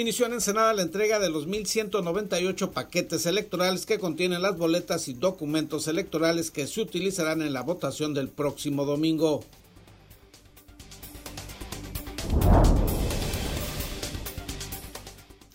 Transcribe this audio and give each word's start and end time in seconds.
Inició 0.00 0.24
en 0.24 0.32
Ensenada 0.32 0.72
la 0.72 0.80
entrega 0.80 1.18
de 1.18 1.28
los 1.28 1.46
1.198 1.46 2.70
paquetes 2.70 3.26
electorales 3.26 3.84
que 3.84 3.98
contienen 3.98 4.40
las 4.40 4.56
boletas 4.56 5.08
y 5.08 5.12
documentos 5.12 5.88
electorales 5.88 6.50
que 6.50 6.66
se 6.66 6.80
utilizarán 6.80 7.42
en 7.42 7.52
la 7.52 7.60
votación 7.60 8.14
del 8.14 8.28
próximo 8.30 8.86
domingo. 8.86 9.44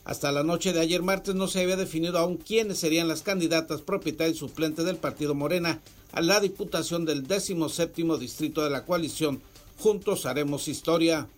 Hasta 0.04 0.32
la 0.32 0.44
noche 0.44 0.74
de 0.74 0.80
ayer 0.80 1.02
martes 1.02 1.34
no 1.34 1.48
se 1.48 1.64
había 1.64 1.76
definido 1.76 2.20
aún 2.20 2.38
quiénes 2.38 2.78
serían 2.78 3.08
las 3.08 3.24
candidatas 3.24 3.82
propietarias 3.82 4.36
y 4.36 4.40
suplentes 4.42 4.86
del 4.86 4.98
partido 4.98 5.34
Morena 5.34 5.82
a 6.12 6.22
la 6.22 6.40
diputación 6.40 7.04
del 7.06 7.26
17 7.26 8.04
distrito 8.20 8.64
de 8.64 8.70
la 8.70 8.86
coalición 8.86 9.42
Juntos 9.80 10.28
Haremos 10.28 10.68
Historia. 10.68 11.30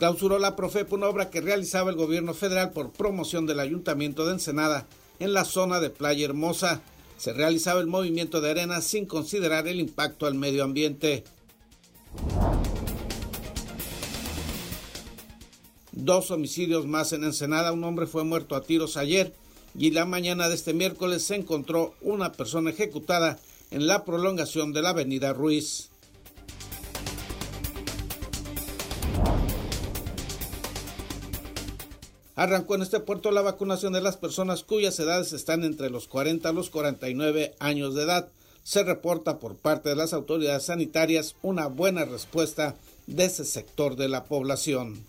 Clausuró 0.00 0.38
la 0.38 0.56
Profep 0.56 0.90
una 0.94 1.08
obra 1.08 1.28
que 1.28 1.42
realizaba 1.42 1.90
el 1.90 1.96
gobierno 1.96 2.32
federal 2.32 2.70
por 2.70 2.90
promoción 2.90 3.44
del 3.44 3.60
ayuntamiento 3.60 4.24
de 4.24 4.32
Ensenada 4.32 4.86
en 5.18 5.34
la 5.34 5.44
zona 5.44 5.78
de 5.78 5.90
Playa 5.90 6.24
Hermosa 6.24 6.80
se 7.18 7.34
realizaba 7.34 7.82
el 7.82 7.86
movimiento 7.86 8.40
de 8.40 8.50
arena 8.50 8.80
sin 8.80 9.04
considerar 9.04 9.68
el 9.68 9.78
impacto 9.78 10.24
al 10.24 10.36
medio 10.36 10.64
ambiente. 10.64 11.22
Dos 15.92 16.30
homicidios 16.30 16.86
más 16.86 17.12
en 17.12 17.24
Ensenada. 17.24 17.70
Un 17.70 17.84
hombre 17.84 18.06
fue 18.06 18.24
muerto 18.24 18.56
a 18.56 18.62
tiros 18.62 18.96
ayer 18.96 19.34
y 19.78 19.90
la 19.90 20.06
mañana 20.06 20.48
de 20.48 20.54
este 20.54 20.72
miércoles 20.72 21.24
se 21.24 21.34
encontró 21.34 21.92
una 22.00 22.32
persona 22.32 22.70
ejecutada 22.70 23.38
en 23.70 23.86
la 23.86 24.06
prolongación 24.06 24.72
de 24.72 24.80
la 24.80 24.90
avenida 24.90 25.34
Ruiz. 25.34 25.89
Arrancó 32.40 32.74
en 32.74 32.80
este 32.80 33.00
puerto 33.00 33.32
la 33.32 33.42
vacunación 33.42 33.92
de 33.92 34.00
las 34.00 34.16
personas 34.16 34.64
cuyas 34.64 34.98
edades 34.98 35.34
están 35.34 35.62
entre 35.62 35.90
los 35.90 36.08
40 36.08 36.48
a 36.48 36.52
los 36.52 36.70
49 36.70 37.54
años 37.58 37.94
de 37.94 38.04
edad. 38.04 38.28
Se 38.62 38.82
reporta 38.82 39.38
por 39.38 39.56
parte 39.56 39.90
de 39.90 39.96
las 39.96 40.14
autoridades 40.14 40.62
sanitarias 40.62 41.36
una 41.42 41.66
buena 41.66 42.06
respuesta 42.06 42.76
de 43.06 43.26
ese 43.26 43.44
sector 43.44 43.94
de 43.94 44.08
la 44.08 44.24
población. 44.24 45.04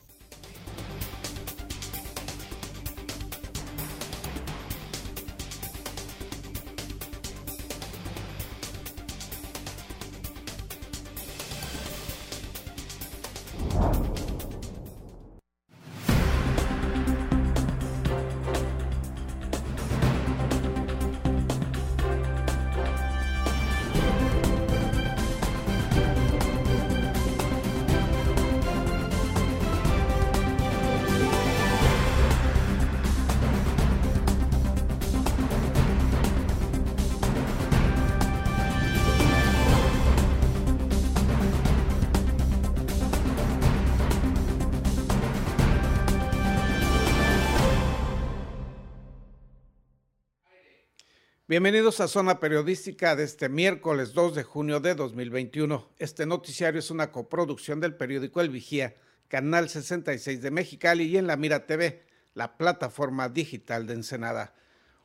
Bienvenidos 51.52 52.00
a 52.00 52.08
Zona 52.08 52.40
Periodística 52.40 53.14
de 53.18 53.26
este 53.26 53.50
miércoles 53.50 54.14
2 54.14 54.36
de 54.36 54.44
junio 54.44 54.80
de 54.80 54.96
2021. 54.96 55.86
Este 56.00 56.26
noticiario 56.26 56.80
es 56.80 56.90
una 56.90 57.12
coproducción 57.12 57.82
del 57.82 57.94
periódico 57.94 58.40
El 58.40 58.48
Vigía, 58.48 58.96
Canal 59.28 59.68
66 59.68 60.42
de 60.42 60.50
Mexicali 60.50 61.04
y 61.04 61.18
en 61.18 61.28
La 61.28 61.36
Mira 61.36 61.68
TV, 61.68 62.06
la 62.36 62.56
plataforma 62.56 63.28
digital 63.28 63.86
de 63.86 63.96
Ensenada. 63.96 64.54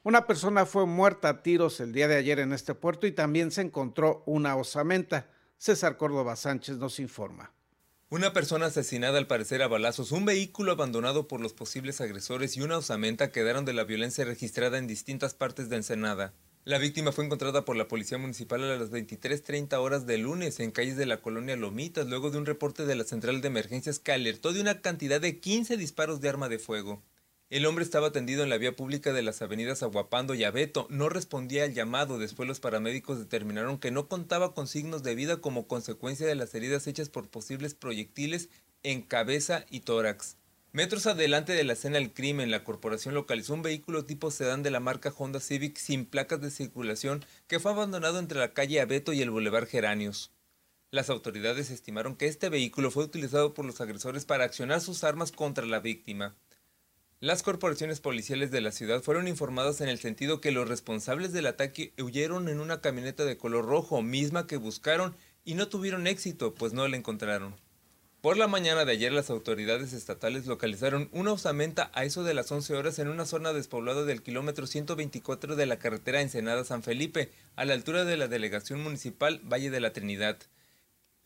Una 0.04 0.28
persona 0.28 0.66
fue 0.66 0.86
muerta 0.86 1.30
a 1.30 1.42
tiros 1.42 1.80
el 1.80 1.90
día 1.92 2.06
de 2.06 2.14
ayer 2.14 2.38
en 2.38 2.52
este 2.52 2.76
puerto 2.76 3.08
y 3.08 3.10
también 3.10 3.50
se 3.50 3.62
encontró 3.62 4.22
una 4.24 4.54
osamenta. 4.54 5.28
César 5.58 5.96
Córdoba 5.96 6.36
Sánchez 6.36 6.76
nos 6.76 7.00
informa. 7.00 7.55
Una 8.08 8.32
persona 8.32 8.66
asesinada 8.66 9.18
al 9.18 9.26
parecer 9.26 9.62
a 9.62 9.66
balazos, 9.66 10.12
un 10.12 10.24
vehículo 10.24 10.70
abandonado 10.70 11.26
por 11.26 11.40
los 11.40 11.52
posibles 11.52 12.00
agresores 12.00 12.56
y 12.56 12.60
una 12.60 12.78
osamenta 12.78 13.32
quedaron 13.32 13.64
de 13.64 13.72
la 13.72 13.82
violencia 13.82 14.24
registrada 14.24 14.78
en 14.78 14.86
distintas 14.86 15.34
partes 15.34 15.68
de 15.68 15.74
Ensenada. 15.74 16.32
La 16.64 16.78
víctima 16.78 17.10
fue 17.10 17.24
encontrada 17.24 17.64
por 17.64 17.74
la 17.74 17.88
Policía 17.88 18.16
Municipal 18.16 18.62
a 18.62 18.76
las 18.76 18.92
23.30 18.92 19.74
horas 19.78 20.06
de 20.06 20.18
lunes 20.18 20.60
en 20.60 20.70
calles 20.70 20.96
de 20.96 21.06
la 21.06 21.20
colonia 21.20 21.56
Lomitas, 21.56 22.06
luego 22.06 22.30
de 22.30 22.38
un 22.38 22.46
reporte 22.46 22.86
de 22.86 22.94
la 22.94 23.02
Central 23.02 23.40
de 23.40 23.48
Emergencias 23.48 23.98
que 23.98 24.12
alertó 24.12 24.52
de 24.52 24.60
una 24.60 24.80
cantidad 24.82 25.20
de 25.20 25.40
15 25.40 25.76
disparos 25.76 26.20
de 26.20 26.28
arma 26.28 26.48
de 26.48 26.60
fuego. 26.60 27.02
El 27.48 27.64
hombre 27.64 27.84
estaba 27.84 28.08
atendido 28.08 28.42
en 28.42 28.48
la 28.48 28.58
vía 28.58 28.74
pública 28.74 29.12
de 29.12 29.22
las 29.22 29.40
avenidas 29.40 29.84
Aguapando 29.84 30.34
y 30.34 30.42
Abeto. 30.42 30.88
No 30.90 31.08
respondía 31.08 31.62
al 31.62 31.74
llamado. 31.74 32.18
Después 32.18 32.48
los 32.48 32.58
paramédicos 32.58 33.20
determinaron 33.20 33.78
que 33.78 33.92
no 33.92 34.08
contaba 34.08 34.52
con 34.52 34.66
signos 34.66 35.04
de 35.04 35.14
vida 35.14 35.36
como 35.36 35.68
consecuencia 35.68 36.26
de 36.26 36.34
las 36.34 36.52
heridas 36.56 36.88
hechas 36.88 37.08
por 37.08 37.28
posibles 37.28 37.74
proyectiles 37.74 38.48
en 38.82 39.00
cabeza 39.00 39.64
y 39.70 39.80
tórax. 39.80 40.38
Metros 40.72 41.06
adelante 41.06 41.52
de 41.52 41.62
la 41.62 41.74
escena 41.74 41.98
del 41.98 42.12
crimen, 42.12 42.50
la 42.50 42.64
corporación 42.64 43.14
localizó 43.14 43.54
un 43.54 43.62
vehículo 43.62 44.04
tipo 44.04 44.32
sedán 44.32 44.64
de 44.64 44.72
la 44.72 44.80
marca 44.80 45.14
Honda 45.16 45.38
Civic 45.38 45.76
sin 45.76 46.04
placas 46.04 46.40
de 46.40 46.50
circulación 46.50 47.24
que 47.46 47.60
fue 47.60 47.70
abandonado 47.70 48.18
entre 48.18 48.40
la 48.40 48.54
calle 48.54 48.80
Abeto 48.80 49.12
y 49.12 49.22
el 49.22 49.30
Boulevard 49.30 49.68
Geranios. 49.68 50.32
Las 50.90 51.10
autoridades 51.10 51.70
estimaron 51.70 52.16
que 52.16 52.26
este 52.26 52.48
vehículo 52.48 52.90
fue 52.90 53.04
utilizado 53.04 53.54
por 53.54 53.64
los 53.64 53.80
agresores 53.80 54.24
para 54.24 54.44
accionar 54.44 54.80
sus 54.80 55.04
armas 55.04 55.30
contra 55.30 55.64
la 55.64 55.78
víctima. 55.78 56.34
Las 57.20 57.42
corporaciones 57.42 58.00
policiales 58.00 58.50
de 58.50 58.60
la 58.60 58.72
ciudad 58.72 59.00
fueron 59.00 59.26
informadas 59.26 59.80
en 59.80 59.88
el 59.88 59.98
sentido 59.98 60.42
que 60.42 60.52
los 60.52 60.68
responsables 60.68 61.32
del 61.32 61.46
ataque 61.46 61.94
huyeron 61.98 62.50
en 62.50 62.60
una 62.60 62.82
camioneta 62.82 63.24
de 63.24 63.38
color 63.38 63.64
rojo, 63.64 64.02
misma 64.02 64.46
que 64.46 64.58
buscaron 64.58 65.16
y 65.42 65.54
no 65.54 65.68
tuvieron 65.68 66.06
éxito, 66.06 66.54
pues 66.54 66.74
no 66.74 66.86
la 66.86 66.98
encontraron. 66.98 67.56
Por 68.20 68.36
la 68.36 68.48
mañana 68.48 68.84
de 68.84 68.92
ayer 68.92 69.12
las 69.12 69.30
autoridades 69.30 69.94
estatales 69.94 70.44
localizaron 70.46 71.08
una 71.10 71.32
osamenta 71.32 71.90
a 71.94 72.04
eso 72.04 72.22
de 72.22 72.34
las 72.34 72.52
11 72.52 72.74
horas 72.74 72.98
en 72.98 73.08
una 73.08 73.24
zona 73.24 73.54
despoblada 73.54 74.04
del 74.04 74.22
kilómetro 74.22 74.66
124 74.66 75.56
de 75.56 75.64
la 75.64 75.78
carretera 75.78 76.20
Ensenada-San 76.20 76.82
Felipe, 76.82 77.30
a 77.54 77.64
la 77.64 77.72
altura 77.72 78.04
de 78.04 78.18
la 78.18 78.28
delegación 78.28 78.82
municipal 78.82 79.40
Valle 79.42 79.70
de 79.70 79.80
la 79.80 79.94
Trinidad. 79.94 80.36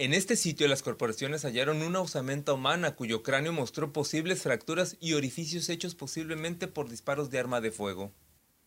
En 0.01 0.15
este 0.15 0.35
sitio 0.35 0.67
las 0.67 0.83
corporaciones 0.83 1.45
hallaron 1.45 1.83
una 1.83 2.01
osamenta 2.01 2.55
humana 2.55 2.97
cuyo 2.97 3.23
cráneo 3.23 3.53
mostró 3.53 3.93
posibles 3.93 4.41
fracturas 4.41 4.97
y 4.99 5.13
orificios 5.13 5.69
hechos 5.69 5.95
posiblemente 5.95 6.69
por 6.69 6.89
disparos 6.89 7.29
de 7.29 7.39
arma 7.39 7.61
de 7.61 7.71
fuego. 7.71 8.11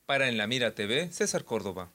Para 0.05 0.29
En 0.29 0.37
la 0.37 0.45
Mira 0.45 0.75
TV, 0.75 1.11
César 1.11 1.43
Córdoba. 1.43 1.91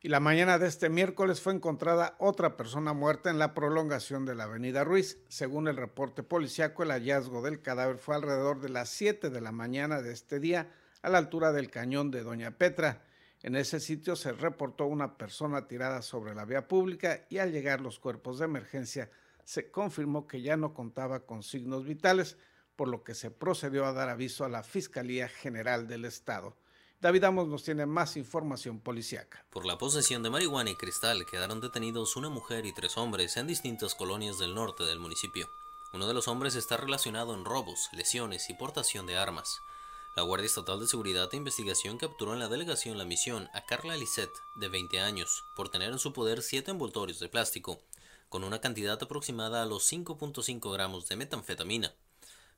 Y 0.00 0.08
la 0.08 0.18
mañana 0.18 0.58
de 0.58 0.66
este 0.66 0.88
miércoles 0.88 1.40
fue 1.40 1.54
encontrada 1.54 2.16
otra 2.18 2.56
persona 2.56 2.94
muerta 2.94 3.30
en 3.30 3.38
la 3.38 3.54
prolongación 3.54 4.26
de 4.26 4.34
la 4.34 4.44
avenida 4.44 4.82
Ruiz. 4.82 5.20
Según 5.28 5.68
el 5.68 5.76
reporte 5.76 6.24
policiaco, 6.24 6.82
el 6.82 6.90
hallazgo 6.90 7.42
del 7.42 7.62
cadáver 7.62 7.98
fue 7.98 8.16
alrededor 8.16 8.60
de 8.60 8.70
las 8.70 8.88
7 8.88 9.30
de 9.30 9.40
la 9.40 9.52
mañana 9.52 10.02
de 10.02 10.12
este 10.12 10.40
día 10.40 10.68
a 11.00 11.10
la 11.10 11.18
altura 11.18 11.52
del 11.52 11.70
cañón 11.70 12.10
de 12.10 12.24
Doña 12.24 12.58
Petra. 12.58 13.04
En 13.42 13.54
ese 13.54 13.78
sitio 13.78 14.16
se 14.16 14.32
reportó 14.32 14.86
una 14.86 15.16
persona 15.16 15.68
tirada 15.68 16.02
sobre 16.02 16.34
la 16.34 16.44
vía 16.44 16.66
pública 16.66 17.26
y 17.28 17.38
al 17.38 17.52
llegar 17.52 17.80
los 17.80 17.98
cuerpos 17.98 18.38
de 18.38 18.46
emergencia 18.46 19.10
se 19.44 19.70
confirmó 19.70 20.26
que 20.26 20.42
ya 20.42 20.56
no 20.56 20.74
contaba 20.74 21.20
con 21.20 21.42
signos 21.42 21.84
vitales, 21.84 22.36
por 22.76 22.88
lo 22.88 23.02
que 23.02 23.14
se 23.14 23.30
procedió 23.30 23.86
a 23.86 23.92
dar 23.92 24.08
aviso 24.08 24.44
a 24.44 24.48
la 24.48 24.62
Fiscalía 24.62 25.28
General 25.28 25.88
del 25.88 26.04
Estado. 26.04 26.56
David 27.00 27.24
Amos 27.24 27.46
nos 27.46 27.62
tiene 27.62 27.86
más 27.86 28.16
información 28.16 28.80
policiaca. 28.80 29.46
Por 29.50 29.64
la 29.64 29.78
posesión 29.78 30.22
de 30.24 30.30
marihuana 30.30 30.70
y 30.70 30.74
cristal 30.74 31.24
quedaron 31.26 31.60
detenidos 31.60 32.16
una 32.16 32.28
mujer 32.28 32.66
y 32.66 32.74
tres 32.74 32.98
hombres 32.98 33.36
en 33.36 33.46
distintas 33.46 33.94
colonias 33.94 34.38
del 34.38 34.54
norte 34.54 34.82
del 34.82 34.98
municipio. 34.98 35.48
Uno 35.92 36.08
de 36.08 36.14
los 36.14 36.26
hombres 36.26 36.56
está 36.56 36.76
relacionado 36.76 37.34
en 37.34 37.44
robos, 37.44 37.88
lesiones 37.92 38.50
y 38.50 38.54
portación 38.54 39.06
de 39.06 39.16
armas. 39.16 39.60
La 40.16 40.22
Guardia 40.22 40.46
Estatal 40.46 40.80
de 40.80 40.88
Seguridad 40.88 41.28
e 41.32 41.36
Investigación 41.36 41.96
capturó 41.96 42.32
en 42.32 42.40
la 42.40 42.48
delegación 42.48 42.98
La 42.98 43.04
Misión 43.04 43.48
a 43.52 43.64
Carla 43.64 43.96
Lisset, 43.96 44.30
de 44.56 44.68
20 44.68 45.00
años, 45.00 45.44
por 45.54 45.68
tener 45.68 45.92
en 45.92 45.98
su 45.98 46.12
poder 46.12 46.42
siete 46.42 46.72
envoltorios 46.72 47.20
de 47.20 47.28
plástico, 47.28 47.80
con 48.28 48.44
una 48.44 48.60
cantidad 48.60 49.00
aproximada 49.02 49.62
a 49.62 49.66
los 49.66 49.90
5.5 49.90 50.72
gramos 50.72 51.08
de 51.08 51.16
metanfetamina, 51.16 51.94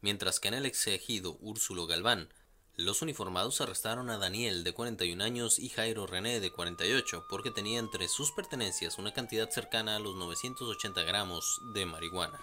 mientras 0.01 0.41
que 0.41 0.49
en 0.49 0.55
el 0.55 0.67
exegido 0.67 1.37
Úrsulo 1.41 1.87
Galván 1.87 2.33
Los 2.77 3.03
uniformados 3.03 3.61
arrestaron 3.61 4.09
a 4.09 4.17
Daniel, 4.17 4.65
de 4.65 4.73
41 4.73 5.23
años, 5.23 5.59
y 5.59 5.69
Jairo 5.69 6.07
René, 6.07 6.41
de 6.41 6.51
48, 6.51 7.27
porque 7.29 7.51
tenía 7.51 7.79
entre 7.79 8.09
sus 8.09 8.33
pertenencias 8.33 8.97
una 8.97 9.13
cantidad 9.13 9.51
cercana 9.51 9.97
a 9.97 9.99
los 9.99 10.15
980 10.17 11.03
gramos 11.03 11.61
de 11.75 11.85
marihuana. 11.85 12.41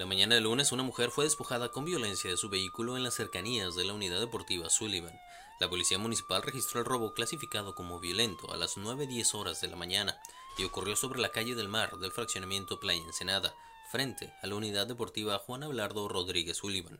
La 0.00 0.06
mañana 0.06 0.34
del 0.34 0.44
lunes, 0.44 0.72
una 0.72 0.82
mujer 0.82 1.10
fue 1.10 1.26
despojada 1.26 1.70
con 1.70 1.84
violencia 1.84 2.30
de 2.30 2.38
su 2.38 2.48
vehículo 2.48 2.96
en 2.96 3.02
las 3.02 3.12
cercanías 3.12 3.74
de 3.74 3.84
la 3.84 3.92
unidad 3.92 4.18
deportiva 4.18 4.70
Sullivan. 4.70 5.12
La 5.60 5.68
policía 5.68 5.98
municipal 5.98 6.40
registró 6.40 6.80
el 6.80 6.86
robo 6.86 7.12
clasificado 7.12 7.74
como 7.74 8.00
violento 8.00 8.50
a 8.50 8.56
las 8.56 8.78
9.10 8.78 9.34
horas 9.34 9.60
de 9.60 9.68
la 9.68 9.76
mañana 9.76 10.18
y 10.56 10.64
ocurrió 10.64 10.96
sobre 10.96 11.20
la 11.20 11.28
calle 11.28 11.54
del 11.54 11.68
mar 11.68 11.98
del 11.98 12.12
fraccionamiento 12.12 12.80
Playa 12.80 13.02
Ensenada, 13.02 13.54
frente 13.92 14.32
a 14.40 14.46
la 14.46 14.54
unidad 14.54 14.86
deportiva 14.86 15.38
Juan 15.38 15.64
Abelardo 15.64 16.08
Rodríguez 16.08 16.56
Sullivan. 16.56 16.98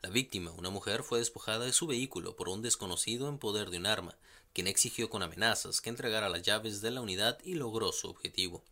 La 0.00 0.10
víctima, 0.10 0.52
una 0.52 0.70
mujer, 0.70 1.02
fue 1.02 1.18
despojada 1.18 1.64
de 1.64 1.72
su 1.72 1.88
vehículo 1.88 2.36
por 2.36 2.48
un 2.48 2.62
desconocido 2.62 3.28
en 3.28 3.38
poder 3.38 3.70
de 3.70 3.78
un 3.78 3.86
arma, 3.86 4.14
quien 4.52 4.68
exigió 4.68 5.10
con 5.10 5.24
amenazas 5.24 5.80
que 5.80 5.90
entregara 5.90 6.28
las 6.28 6.42
llaves 6.42 6.80
de 6.80 6.92
la 6.92 7.00
unidad 7.00 7.40
y 7.42 7.54
logró 7.54 7.90
su 7.90 8.06
objetivo. 8.06 8.62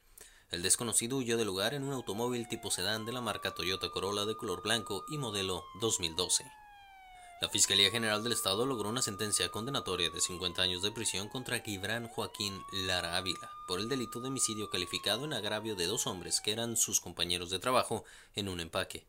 El 0.51 0.63
desconocido 0.63 1.17
huyó 1.17 1.37
del 1.37 1.47
lugar 1.47 1.75
en 1.75 1.85
un 1.85 1.93
automóvil 1.93 2.49
tipo 2.49 2.71
sedán 2.71 3.05
de 3.05 3.13
la 3.13 3.21
marca 3.21 3.55
Toyota 3.55 3.91
Corolla 3.91 4.25
de 4.25 4.37
color 4.37 4.63
blanco 4.63 5.05
y 5.09 5.19
modelo 5.19 5.65
2012. 5.81 6.45
La 7.41 7.49
Fiscalía 7.49 7.91
General 7.91 8.23
del 8.23 8.33
Estado 8.33 8.65
logró 8.65 8.89
una 8.89 9.03
sentencia 9.03 9.51
condenatoria 9.51 10.09
de 10.09 10.21
50 10.21 10.63
años 10.63 10.83
de 10.83 10.93
prisión 10.93 11.29
contra 11.29 11.59
Gibran 11.61 12.09
Joaquín 12.09 12.63
Lara 12.73 13.17
Ávila 13.17 13.51
por 13.67 13.81
el 13.81 13.89
delito 13.89 14.21
de 14.21 14.29
homicidio 14.29 14.71
calificado 14.71 15.25
en 15.25 15.33
agravio 15.33 15.75
de 15.75 15.87
dos 15.87 16.07
hombres 16.07 16.41
que 16.41 16.53
eran 16.53 16.77
sus 16.77 17.01
compañeros 17.01 17.51
de 17.51 17.59
trabajo 17.59 18.05
en 18.35 18.49
un 18.49 18.61
empaque. 18.61 19.05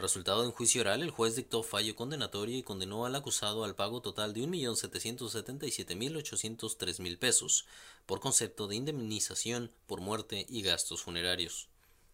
Resultado 0.00 0.40
de 0.40 0.48
un 0.48 0.54
juicio 0.54 0.80
oral, 0.80 1.02
el 1.02 1.10
juez 1.10 1.36
dictó 1.36 1.62
fallo 1.62 1.94
condenatorio 1.94 2.56
y 2.56 2.62
condenó 2.62 3.04
al 3.04 3.14
acusado 3.14 3.64
al 3.64 3.74
pago 3.74 4.00
total 4.00 4.32
de 4.32 4.40
1.777.803.000 4.40 7.18
pesos 7.18 7.66
por 8.06 8.20
concepto 8.20 8.66
de 8.66 8.76
indemnización 8.76 9.70
por 9.86 10.00
muerte 10.00 10.46
y 10.48 10.62
gastos 10.62 11.02
funerarios. 11.02 11.68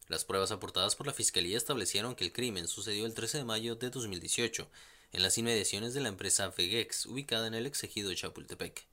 Las 0.08 0.24
pruebas 0.24 0.50
aportadas 0.50 0.96
por 0.96 1.06
la 1.06 1.12
Fiscalía 1.12 1.56
establecieron 1.56 2.16
que 2.16 2.24
el 2.24 2.32
crimen 2.32 2.66
sucedió 2.66 3.06
el 3.06 3.14
13 3.14 3.38
de 3.38 3.44
mayo 3.44 3.76
de 3.76 3.90
2018 3.90 4.66
en 5.12 5.22
las 5.22 5.38
inmediaciones 5.38 5.94
de 5.94 6.00
la 6.00 6.08
empresa 6.08 6.50
Fegex, 6.50 7.06
ubicada 7.06 7.46
en 7.46 7.54
el 7.54 7.66
exegido 7.66 8.12
Chapultepec. 8.12 8.84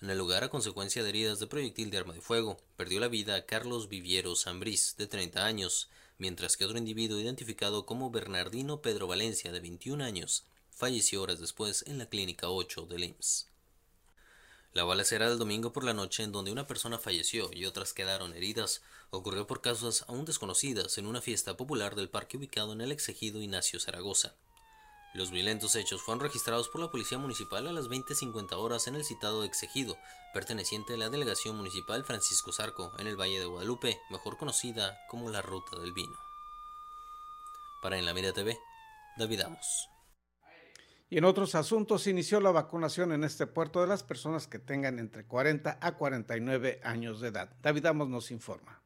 En 0.00 0.08
el 0.08 0.16
lugar, 0.16 0.44
a 0.44 0.48
consecuencia 0.48 1.02
de 1.02 1.10
heridas 1.10 1.40
de 1.40 1.46
proyectil 1.46 1.90
de 1.90 1.98
arma 1.98 2.14
de 2.14 2.22
fuego, 2.22 2.56
perdió 2.78 3.00
la 3.00 3.08
vida 3.08 3.44
Carlos 3.44 3.90
Viviero 3.90 4.34
Zambriz, 4.34 4.96
de 4.96 5.06
30 5.06 5.44
años, 5.44 5.90
mientras 6.20 6.56
que 6.56 6.66
otro 6.66 6.78
individuo 6.78 7.18
identificado 7.18 7.86
como 7.86 8.10
Bernardino 8.10 8.82
Pedro 8.82 9.06
Valencia, 9.06 9.50
de 9.50 9.58
21 9.58 10.04
años, 10.04 10.44
falleció 10.70 11.22
horas 11.22 11.40
después 11.40 11.82
en 11.86 11.96
la 11.98 12.06
clínica 12.06 12.50
8 12.50 12.86
del 12.86 13.04
IMSS. 13.04 13.48
La 14.74 14.84
balacera 14.84 15.28
del 15.28 15.38
domingo 15.38 15.72
por 15.72 15.82
la 15.82 15.94
noche 15.94 16.22
en 16.22 16.30
donde 16.30 16.52
una 16.52 16.66
persona 16.66 16.98
falleció 16.98 17.50
y 17.52 17.64
otras 17.64 17.94
quedaron 17.94 18.34
heridas 18.34 18.82
ocurrió 19.08 19.46
por 19.46 19.62
causas 19.62 20.04
aún 20.06 20.26
desconocidas 20.26 20.98
en 20.98 21.06
una 21.06 21.22
fiesta 21.22 21.56
popular 21.56 21.96
del 21.96 22.10
parque 22.10 22.36
ubicado 22.36 22.74
en 22.74 22.82
el 22.82 22.92
exegido 22.92 23.40
Ignacio 23.40 23.80
Zaragoza. 23.80 24.34
Los 25.12 25.32
violentos 25.32 25.74
hechos 25.74 26.02
fueron 26.02 26.20
registrados 26.20 26.68
por 26.68 26.80
la 26.80 26.90
Policía 26.90 27.18
Municipal 27.18 27.66
a 27.66 27.72
las 27.72 27.88
20.50 27.88 28.52
horas 28.52 28.86
en 28.86 28.94
el 28.94 29.04
citado 29.04 29.42
exegido, 29.42 29.98
perteneciente 30.32 30.94
a 30.94 30.96
la 30.96 31.10
Delegación 31.10 31.56
Municipal 31.56 32.04
Francisco 32.04 32.52
Zarco, 32.52 32.92
en 32.96 33.08
el 33.08 33.20
Valle 33.20 33.40
de 33.40 33.46
Guadalupe, 33.46 33.98
mejor 34.08 34.36
conocida 34.36 34.96
como 35.08 35.28
la 35.28 35.42
Ruta 35.42 35.80
del 35.80 35.92
Vino. 35.92 36.16
Para 37.82 37.98
En 37.98 38.06
la 38.06 38.14
Mira 38.14 38.32
TV, 38.32 38.56
David 39.16 39.40
Amos. 39.40 39.88
Y 41.08 41.18
en 41.18 41.24
otros 41.24 41.56
asuntos, 41.56 42.06
inició 42.06 42.40
la 42.40 42.52
vacunación 42.52 43.10
en 43.10 43.24
este 43.24 43.48
puerto 43.48 43.80
de 43.80 43.88
las 43.88 44.04
personas 44.04 44.46
que 44.46 44.60
tengan 44.60 45.00
entre 45.00 45.26
40 45.26 45.78
a 45.80 45.96
49 45.96 46.80
años 46.84 47.20
de 47.20 47.28
edad. 47.28 47.50
David 47.62 47.86
Amos 47.86 48.08
nos 48.08 48.30
informa. 48.30 48.79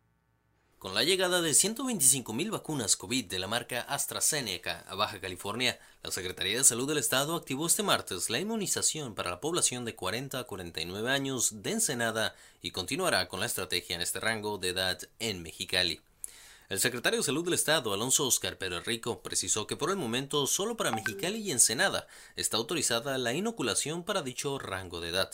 Con 0.84 0.92
la 0.92 1.02
llegada 1.02 1.40
de 1.40 1.52
125.000 1.52 2.50
vacunas 2.50 2.94
COVID 2.96 3.25
de 3.25 3.38
la 3.38 3.46
marca 3.46 3.81
AstraZeneca 3.81 4.84
a 4.86 4.94
Baja 4.94 5.19
California, 5.19 5.81
la 6.02 6.10
Secretaría 6.10 6.58
de 6.58 6.64
Salud 6.64 6.86
del 6.86 6.98
Estado 6.98 7.36
activó 7.36 7.66
este 7.66 7.82
martes 7.82 8.28
la 8.28 8.38
inmunización 8.38 9.14
para 9.14 9.31
la 9.31 9.40
población 9.40 9.86
de 9.86 9.94
40 9.94 10.40
a 10.40 10.44
49 10.44 11.10
años 11.10 11.62
de 11.62 11.70
Ensenada 11.70 12.36
y 12.60 12.72
continuará 12.72 13.28
con 13.28 13.40
la 13.40 13.46
estrategia 13.46 13.96
en 13.96 14.02
este 14.02 14.20
rango 14.20 14.58
de 14.58 14.69
edad 14.69 14.98
en 15.20 15.42
Mexicali. 15.42 16.02
El 16.69 16.81
secretario 16.81 17.20
de 17.20 17.25
Salud 17.25 17.46
del 17.46 17.54
Estado, 17.54 17.94
Alonso 17.94 18.26
Oscar 18.26 18.58
Pérez 18.58 18.84
Rico, 18.84 19.22
precisó 19.22 19.66
que 19.66 19.78
por 19.78 19.88
el 19.88 19.96
momento 19.96 20.46
solo 20.46 20.76
para 20.76 20.92
Mexicali 20.92 21.38
y 21.38 21.50
Ensenada 21.50 22.06
está 22.37 22.58
autorizada 22.58 23.16
la 23.16 23.32
inoculación 23.32 24.04
para 24.04 24.20
dicho 24.20 24.58
rango 24.58 25.00
de 25.00 25.08
edad. 25.08 25.32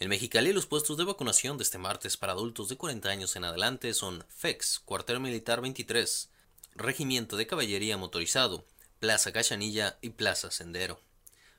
En 0.00 0.08
Mexicali 0.08 0.54
los 0.54 0.64
puestos 0.64 0.96
de 0.96 1.04
vacunación 1.04 1.58
de 1.58 1.62
este 1.62 1.76
martes 1.76 2.16
para 2.16 2.32
adultos 2.32 2.70
de 2.70 2.78
40 2.78 3.10
años 3.10 3.36
en 3.36 3.44
adelante 3.44 3.92
son 3.92 4.24
FEX, 4.34 4.80
Cuartel 4.82 5.20
Militar 5.20 5.60
23, 5.60 6.30
Regimiento 6.74 7.36
de 7.36 7.46
Caballería 7.46 7.98
Motorizado, 7.98 8.64
Plaza 8.98 9.30
Cachanilla 9.30 9.98
y 10.00 10.08
Plaza 10.08 10.50
Sendero. 10.50 11.02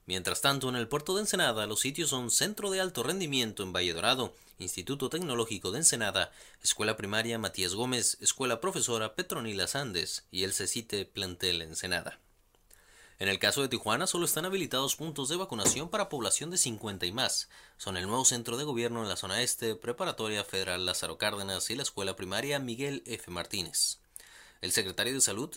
Mientras 0.08 0.42
tanto, 0.42 0.70
en 0.70 0.76
el 0.76 0.88
puerto 0.88 1.14
de 1.14 1.22
Ensenada 1.22 1.68
los 1.68 1.82
sitios 1.82 2.10
son 2.10 2.32
Centro 2.32 2.72
de 2.72 2.82
Alto 2.82 3.04
Rendimiento 3.04 3.62
en 3.62 3.74
Valle 3.74 3.94
Dorado, 3.94 4.34
Instituto 4.58 5.12
Tecnológico 5.12 5.70
de 5.70 5.78
Ensenada, 5.78 6.32
Escuela 6.64 6.98
Primaria 6.98 7.38
Matías 7.38 7.76
Gómez, 7.76 8.18
Escuela 8.22 8.60
Profesora 8.60 9.14
Petronila 9.14 9.68
Sandes 9.68 10.26
y 10.32 10.46
el 10.46 10.54
CECITE 10.54 11.06
Plantel 11.06 11.62
Ensenada. 11.62 12.20
En 13.22 13.28
el 13.28 13.38
caso 13.38 13.62
de 13.62 13.68
Tijuana 13.68 14.08
solo 14.08 14.26
están 14.26 14.46
habilitados 14.46 14.96
puntos 14.96 15.30
de 15.30 15.36
vacunación 15.36 15.90
para 15.90 16.10
población 16.10 16.50
de 16.50 16.58
50 16.58 17.06
y 17.06 17.12
más. 17.12 17.50
Son 17.78 17.96
el 17.96 18.08
nuevo 18.08 18.26
centro 18.26 18.58
de 18.58 18.64
gobierno 18.64 19.04
en 19.04 19.10
la 19.10 19.16
zona 19.16 19.44
este, 19.44 19.76
Preparatoria 19.76 20.44
Federal 20.44 20.88
Lázaro 20.88 21.20
Cárdenas 21.20 21.70
y 21.70 21.76
la 21.76 21.84
escuela 21.84 22.16
primaria 22.16 22.58
Miguel 22.58 23.04
F. 23.06 23.30
Martínez. 23.30 24.00
El 24.62 24.72
secretario 24.72 25.14
de 25.14 25.22
Salud 25.22 25.56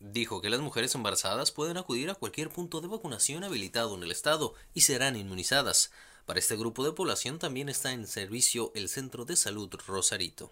dijo 0.00 0.40
que 0.40 0.48
las 0.48 0.60
mujeres 0.60 0.94
embarazadas 0.94 1.52
pueden 1.52 1.76
acudir 1.76 2.08
a 2.08 2.14
cualquier 2.14 2.48
punto 2.48 2.80
de 2.80 2.88
vacunación 2.88 3.44
habilitado 3.44 3.94
en 3.94 4.02
el 4.02 4.10
estado 4.10 4.54
y 4.72 4.80
serán 4.80 5.16
inmunizadas. 5.16 5.90
Para 6.24 6.38
este 6.38 6.56
grupo 6.56 6.82
de 6.82 6.92
población 6.92 7.38
también 7.38 7.68
está 7.68 7.92
en 7.92 8.06
servicio 8.06 8.72
el 8.74 8.88
Centro 8.88 9.26
de 9.26 9.36
Salud 9.36 9.68
Rosarito. 9.86 10.50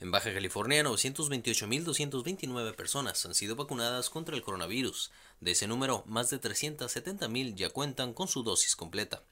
En 0.00 0.12
Baja 0.12 0.32
California, 0.32 0.84
928.229 0.84 2.76
personas 2.76 3.26
han 3.26 3.34
sido 3.34 3.56
vacunadas 3.56 4.10
contra 4.10 4.36
el 4.36 4.42
coronavirus. 4.42 5.10
De 5.40 5.50
ese 5.50 5.66
número, 5.66 6.04
más 6.06 6.30
de 6.30 6.40
370.000 6.40 7.56
ya 7.56 7.70
cuentan 7.70 8.14
con 8.14 8.28
su 8.28 8.44
dosis 8.44 8.76
completa. 8.76 9.24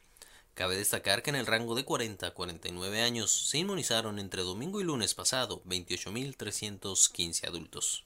Cabe 0.54 0.76
destacar 0.76 1.23
que 1.23 1.30
en 1.30 1.37
el 1.37 1.46
rango 1.46 1.76
de 1.76 1.85
40 1.85 2.26
a 2.26 2.35
49 2.35 3.00
años 3.00 3.30
se 3.30 3.58
inmunizaron 3.58 4.18
entre 4.18 4.42
domingo 4.42 4.80
y 4.80 4.85
lunes 4.85 5.14
pasado 5.14 5.62
28.315 5.66 7.46
adultos. 7.46 8.04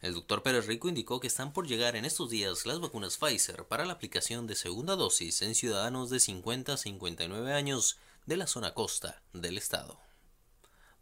El 0.00 0.14
doctor 0.14 0.42
Pérez 0.42 0.66
Rico 0.66 0.88
indicó 0.88 1.20
que 1.20 1.28
están 1.28 1.52
por 1.52 1.68
llegar 1.68 1.94
en 1.94 2.04
estos 2.04 2.30
días 2.30 2.66
las 2.66 2.80
vacunas 2.80 3.16
Pfizer 3.18 3.66
para 3.66 3.84
la 3.84 3.92
aplicación 3.92 4.48
de 4.48 4.56
segunda 4.56 4.96
dosis 4.96 5.42
en 5.42 5.54
ciudadanos 5.54 6.10
de 6.10 6.18
50 6.18 6.72
a 6.72 6.76
59 6.76 7.52
años 7.52 7.98
de 8.26 8.38
la 8.38 8.48
zona 8.48 8.74
costa 8.74 9.22
del 9.34 9.56
estado. 9.56 10.09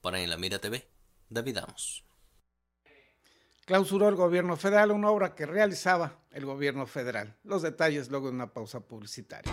Para 0.00 0.20
En 0.20 0.30
la 0.30 0.36
Mira 0.36 0.58
TV, 0.58 0.88
David 1.28 1.58
Amos. 1.58 2.04
Clausuró 3.64 4.08
el 4.08 4.14
gobierno 4.14 4.56
federal 4.56 4.92
una 4.92 5.10
obra 5.10 5.34
que 5.34 5.44
realizaba 5.44 6.20
el 6.30 6.46
gobierno 6.46 6.86
federal. 6.86 7.36
Los 7.44 7.62
detalles 7.62 8.08
luego 8.10 8.28
de 8.28 8.34
una 8.34 8.52
pausa 8.52 8.80
publicitaria. 8.80 9.52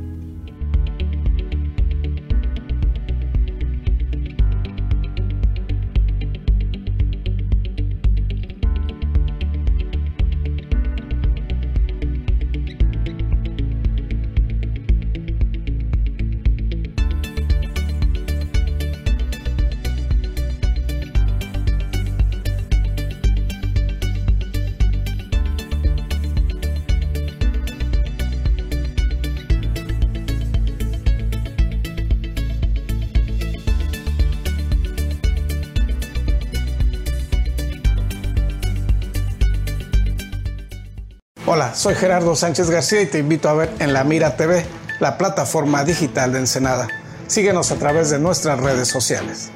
Soy 41.81 41.95
Gerardo 41.95 42.35
Sánchez 42.35 42.69
García 42.69 43.01
y 43.01 43.07
te 43.07 43.17
invito 43.17 43.49
a 43.49 43.55
ver 43.55 43.73
en 43.79 43.91
La 43.91 44.03
Mira 44.03 44.37
TV, 44.37 44.63
la 44.99 45.17
plataforma 45.17 45.83
digital 45.83 46.31
de 46.31 46.37
Ensenada. 46.37 46.87
Síguenos 47.25 47.71
a 47.71 47.79
través 47.79 48.11
de 48.11 48.19
nuestras 48.19 48.59
redes 48.59 48.87
sociales. 48.87 49.51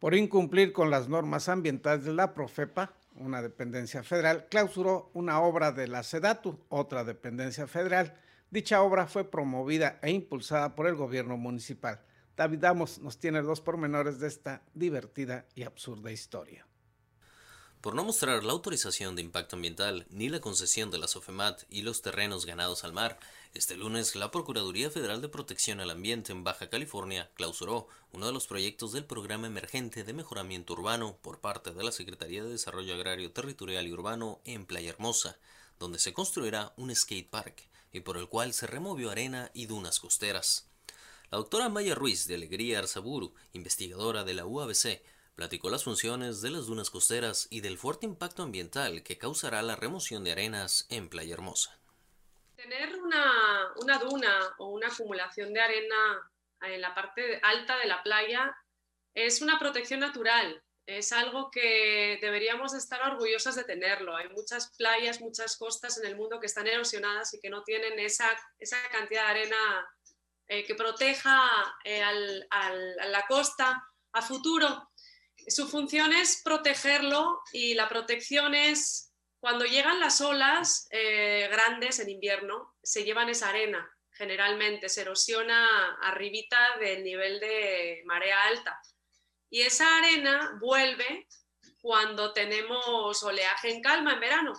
Por 0.00 0.16
incumplir 0.16 0.72
con 0.72 0.90
las 0.90 1.08
normas 1.08 1.48
ambientales, 1.48 2.06
la 2.06 2.34
Profepa, 2.34 2.94
una 3.14 3.40
dependencia 3.40 4.02
federal, 4.02 4.48
clausuró 4.50 5.12
una 5.14 5.40
obra 5.40 5.70
de 5.70 5.86
la 5.86 6.02
SEDATU, 6.02 6.58
otra 6.70 7.04
dependencia 7.04 7.68
federal. 7.68 8.14
Dicha 8.50 8.82
obra 8.82 9.06
fue 9.06 9.22
promovida 9.22 10.00
e 10.02 10.10
impulsada 10.10 10.74
por 10.74 10.88
el 10.88 10.96
gobierno 10.96 11.36
municipal. 11.36 12.00
David 12.36 12.58
Damos 12.58 12.98
nos 12.98 13.18
tiene 13.18 13.42
dos 13.42 13.60
pormenores 13.60 14.18
de 14.18 14.28
esta 14.28 14.62
divertida 14.74 15.46
y 15.54 15.64
absurda 15.64 16.10
historia. 16.10 16.66
Por 17.82 17.96
no 17.96 18.04
mostrar 18.04 18.44
la 18.44 18.52
autorización 18.52 19.16
de 19.16 19.22
impacto 19.22 19.56
ambiental 19.56 20.06
ni 20.08 20.28
la 20.28 20.40
concesión 20.40 20.92
de 20.92 20.98
la 20.98 21.08
SOFEMAT 21.08 21.64
y 21.68 21.82
los 21.82 22.00
terrenos 22.00 22.46
ganados 22.46 22.84
al 22.84 22.92
mar, 22.92 23.18
este 23.54 23.76
lunes 23.76 24.14
la 24.14 24.30
Procuraduría 24.30 24.88
Federal 24.88 25.20
de 25.20 25.28
Protección 25.28 25.80
al 25.80 25.90
Ambiente 25.90 26.30
en 26.30 26.44
Baja 26.44 26.70
California 26.70 27.28
clausuró 27.34 27.88
uno 28.12 28.26
de 28.26 28.32
los 28.32 28.46
proyectos 28.46 28.92
del 28.92 29.04
Programa 29.04 29.48
Emergente 29.48 30.04
de 30.04 30.12
Mejoramiento 30.12 30.74
Urbano 30.74 31.18
por 31.22 31.40
parte 31.40 31.72
de 31.72 31.82
la 31.82 31.90
Secretaría 31.90 32.44
de 32.44 32.50
Desarrollo 32.50 32.94
Agrario 32.94 33.32
Territorial 33.32 33.86
y 33.88 33.92
Urbano 33.92 34.40
en 34.44 34.64
Playa 34.64 34.90
Hermosa, 34.90 35.36
donde 35.80 35.98
se 35.98 36.12
construirá 36.12 36.72
un 36.76 36.94
skate 36.94 37.28
park 37.28 37.68
y 37.92 37.98
por 37.98 38.16
el 38.16 38.28
cual 38.28 38.52
se 38.52 38.68
removió 38.68 39.10
arena 39.10 39.50
y 39.54 39.66
dunas 39.66 39.98
costeras. 39.98 40.71
La 41.32 41.38
doctora 41.38 41.70
Maya 41.70 41.94
Ruiz 41.94 42.26
de 42.26 42.34
Alegría 42.34 42.80
Arzaburu, 42.80 43.34
investigadora 43.52 44.22
de 44.22 44.34
la 44.34 44.44
UABC, 44.44 45.02
platicó 45.34 45.70
las 45.70 45.82
funciones 45.82 46.42
de 46.42 46.50
las 46.50 46.66
dunas 46.66 46.90
costeras 46.90 47.48
y 47.48 47.62
del 47.62 47.78
fuerte 47.78 48.04
impacto 48.04 48.42
ambiental 48.42 49.02
que 49.02 49.16
causará 49.16 49.62
la 49.62 49.74
remoción 49.74 50.24
de 50.24 50.32
arenas 50.32 50.86
en 50.90 51.08
Playa 51.08 51.32
Hermosa. 51.32 51.80
Tener 52.54 52.96
una, 52.96 53.72
una 53.76 53.98
duna 53.98 54.54
o 54.58 54.68
una 54.74 54.88
acumulación 54.88 55.54
de 55.54 55.60
arena 55.62 56.30
en 56.60 56.82
la 56.82 56.94
parte 56.94 57.40
alta 57.42 57.78
de 57.78 57.86
la 57.86 58.02
playa 58.02 58.54
es 59.14 59.40
una 59.40 59.58
protección 59.58 60.00
natural, 60.00 60.62
es 60.84 61.12
algo 61.12 61.50
que 61.50 62.18
deberíamos 62.20 62.74
estar 62.74 63.00
orgullosas 63.10 63.54
de 63.54 63.64
tenerlo. 63.64 64.14
Hay 64.14 64.28
muchas 64.28 64.70
playas, 64.76 65.22
muchas 65.22 65.56
costas 65.56 65.96
en 65.96 66.06
el 66.06 66.16
mundo 66.16 66.40
que 66.40 66.46
están 66.46 66.66
erosionadas 66.66 67.32
y 67.32 67.40
que 67.40 67.48
no 67.48 67.62
tienen 67.62 67.98
esa, 68.00 68.28
esa 68.58 68.76
cantidad 68.90 69.24
de 69.24 69.30
arena 69.30 69.88
eh, 70.52 70.64
que 70.64 70.74
proteja 70.74 71.40
eh, 71.82 72.02
al, 72.02 72.46
a 72.50 73.06
la 73.06 73.26
costa 73.26 73.82
a 74.12 74.20
futuro. 74.20 74.90
Su 75.48 75.66
función 75.66 76.12
es 76.12 76.42
protegerlo 76.44 77.40
y 77.54 77.72
la 77.72 77.88
protección 77.88 78.54
es 78.54 79.14
cuando 79.40 79.64
llegan 79.64 79.98
las 79.98 80.20
olas 80.20 80.88
eh, 80.90 81.48
grandes 81.50 82.00
en 82.00 82.10
invierno, 82.10 82.74
se 82.82 83.02
llevan 83.04 83.30
esa 83.30 83.48
arena, 83.48 83.90
generalmente 84.10 84.90
se 84.90 85.00
erosiona 85.00 85.96
arribita 86.02 86.76
del 86.78 87.02
nivel 87.02 87.40
de 87.40 88.02
marea 88.04 88.42
alta 88.42 88.78
y 89.48 89.62
esa 89.62 89.96
arena 89.96 90.58
vuelve 90.60 91.28
cuando 91.80 92.34
tenemos 92.34 93.22
oleaje 93.22 93.70
en 93.70 93.80
calma 93.80 94.12
en 94.12 94.20
verano. 94.20 94.52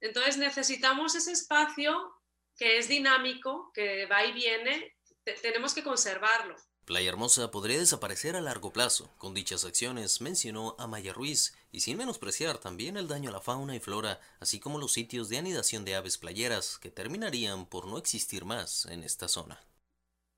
Entonces 0.00 0.36
necesitamos 0.36 1.14
ese 1.14 1.30
espacio 1.30 2.12
que 2.56 2.78
es 2.78 2.88
dinámico, 2.88 3.70
que 3.72 4.06
va 4.06 4.24
y 4.24 4.32
viene, 4.32 4.96
tenemos 5.24 5.74
que 5.74 5.82
conservarlo. 5.82 6.56
Playa 6.84 7.10
Hermosa 7.10 7.50
podría 7.52 7.78
desaparecer 7.78 8.34
a 8.34 8.40
largo 8.40 8.72
plazo. 8.72 9.08
Con 9.16 9.34
dichas 9.34 9.64
acciones, 9.64 10.20
mencionó 10.20 10.74
Amaya 10.78 11.12
Ruiz, 11.12 11.54
y 11.70 11.80
sin 11.80 11.96
menospreciar 11.96 12.58
también 12.58 12.96
el 12.96 13.06
daño 13.06 13.30
a 13.30 13.32
la 13.32 13.40
fauna 13.40 13.76
y 13.76 13.80
flora, 13.80 14.20
así 14.40 14.58
como 14.58 14.78
los 14.78 14.92
sitios 14.92 15.28
de 15.28 15.38
anidación 15.38 15.84
de 15.84 15.94
aves 15.94 16.18
playeras 16.18 16.78
que 16.78 16.90
terminarían 16.90 17.66
por 17.66 17.86
no 17.86 17.98
existir 17.98 18.44
más 18.44 18.86
en 18.86 19.04
esta 19.04 19.28
zona. 19.28 19.64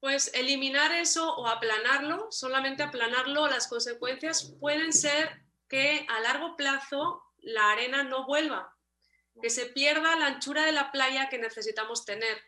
Pues 0.00 0.31
eliminar 0.35 0.93
eso 0.93 1.35
o 1.35 1.47
aplanarlo, 1.47 2.29
solamente 2.31 2.83
aplanarlo, 2.83 3.49
las 3.49 3.67
consecuencias 3.67 4.53
pueden 4.61 4.93
ser 4.93 5.43
que 5.67 6.07
a 6.11 6.21
largo 6.21 6.57
plazo 6.57 7.23
la 7.38 7.71
arena 7.71 8.03
no 8.03 8.26
vuelva, 8.26 8.76
que 9.41 9.49
se 9.49 9.64
pierda 9.64 10.14
la 10.17 10.26
anchura 10.26 10.67
de 10.67 10.73
la 10.73 10.93
playa 10.93 11.31
que 11.31 11.38
necesitamos 11.38 12.05
tener. 12.05 12.38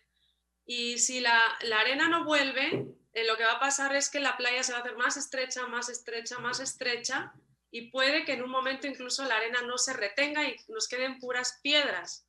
Y 0.67 0.99
si 0.99 1.21
la, 1.21 1.41
la 1.63 1.81
arena 1.81 2.09
no 2.09 2.25
vuelve, 2.25 2.87
eh, 3.17 3.25
lo 3.25 3.37
que 3.37 3.45
va 3.45 3.53
a 3.53 3.61
pasar 3.61 3.97
es 3.97 4.11
que 4.11 4.21
la 4.21 4.37
playa 4.37 4.63
se 4.63 4.73
va 4.73 4.79
a 4.79 4.81
hacer 4.83 4.97
más 4.97 5.17
estrecha, 5.17 5.67
más 5.69 5.89
estrecha, 5.89 6.39
más 6.39 6.61
estrecha 6.61 7.33
y 7.71 7.91
puede 7.91 8.25
que 8.25 8.33
en 8.33 8.43
un 8.43 8.51
momento 8.51 8.87
incluso 8.87 9.25
la 9.25 9.37
arena 9.37 9.63
no 9.63 9.79
se 9.79 9.93
retenga 9.93 10.49
y 10.49 10.57
nos 10.69 10.89
queden 10.89 11.19
puras 11.19 11.59
piedras. 11.63 12.27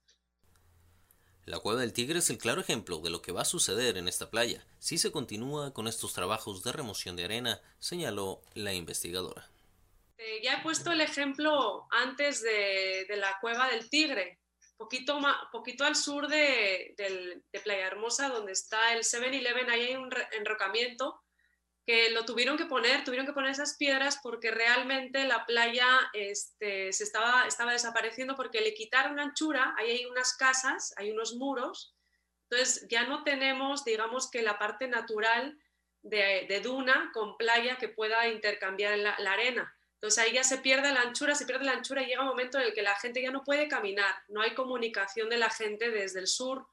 La 1.46 1.60
cueva 1.60 1.82
del 1.82 1.94
Tigre 1.94 2.20
es 2.20 2.29
el 2.29 2.38
claro 2.38 2.62
ejemplo 2.62 3.00
de 3.00 3.10
lo 3.10 3.22
que 3.22 3.32
va 3.32 3.41
a 3.41 3.46
suceder 3.46 3.98
en 3.98 4.08
esta 4.08 4.29
playa 4.29 4.65
si 4.79 4.98
se 4.98 5.12
continúa 5.12 5.74
con 5.74 5.88
estos 5.88 6.13
trabajos 6.13 6.63
de 6.63 6.72
remoción 6.72 7.15
de 7.15 7.25
arena, 7.25 7.62
señaló 7.79 8.41
la 8.53 8.74
investigadora. 8.74 9.50
Eh, 10.17 10.41
ya 10.44 10.56
he 10.56 10.63
puesto 10.63 10.91
el 10.91 11.01
ejemplo 11.01 11.88
antes 11.91 12.41
de, 12.41 13.06
de 13.08 13.17
la 13.17 13.38
cueva 13.39 13.70
del 13.70 13.89
Tigre 13.89 14.39
poquito, 14.78 15.20
poquito 15.52 15.84
al 15.84 15.96
sur 15.96 16.28
de, 16.28 16.96
Playa 17.64 17.88
Hermosa, 17.88 18.30
donde 18.30 18.54
está 18.54 18.94
el 18.94 19.04
7-Eleven, 19.04 19.70
ahí 19.70 19.82
hay 19.88 19.96
un 19.96 20.10
enrocamiento 20.32 21.22
que 21.86 22.10
lo 22.12 22.26
tuvieron 22.26 22.58
que 22.58 22.66
poner, 22.66 23.04
tuvieron 23.04 23.26
que 23.26 23.34
poner 23.34 23.52
esas 23.52 23.78
piedras 23.78 24.20
porque 24.22 24.52
realmente 24.52 25.24
la 25.24 25.46
playa 25.46 25.88
este, 26.14 26.92
se 26.92 27.04
estaba, 27.04 27.48
estaba 27.48 27.72
desapareciendo 27.72 28.36
porque 28.36 28.60
le 28.60 28.74
quitaron 28.74 29.20
anchura, 29.20 29.74
ahí 29.78 29.92
hay 29.92 30.06
unas 30.06 30.36
casas, 30.36 30.94
hay 30.98 31.12
unos 31.12 31.36
muros, 31.36 31.96
entonces 32.50 32.86
ya 32.90 33.06
no 33.06 33.24
tenemos, 33.24 33.86
digamos 33.86 34.30
que 34.30 34.42
la 34.42 34.60
parte 34.60 34.88
natural 34.88 35.58
de, 36.02 36.62
duna 36.62 37.10
con 37.14 37.38
playa 37.38 37.78
que 37.78 37.90
pueda 37.90 38.28
intercambiar 38.28 38.98
la 38.98 39.32
arena. 39.32 39.77
Entonces 39.98 40.24
ahí 40.24 40.34
ya 40.34 40.44
se 40.44 40.60
pierde 40.60 40.94
la 40.94 41.01
anchura, 41.01 41.34
se 41.34 41.48
pierde 41.48 41.66
la 41.66 41.72
anchura 41.72 42.04
y 42.04 42.06
llega 42.06 42.22
un 42.22 42.27
momento 42.27 42.60
en 42.60 42.66
el 42.66 42.74
que 42.74 42.84
la 42.84 42.96
gente 43.00 43.20
ya 43.20 43.32
no 43.32 43.44
puede 43.44 43.68
caminar, 43.68 44.13
no 44.27 44.42
hay 44.42 44.54
comunicación 44.54 45.27
de 45.27 45.38
la 45.38 45.50
gente 45.50 45.89
desde 45.89 46.20
el 46.20 46.27
sur, 46.27 46.68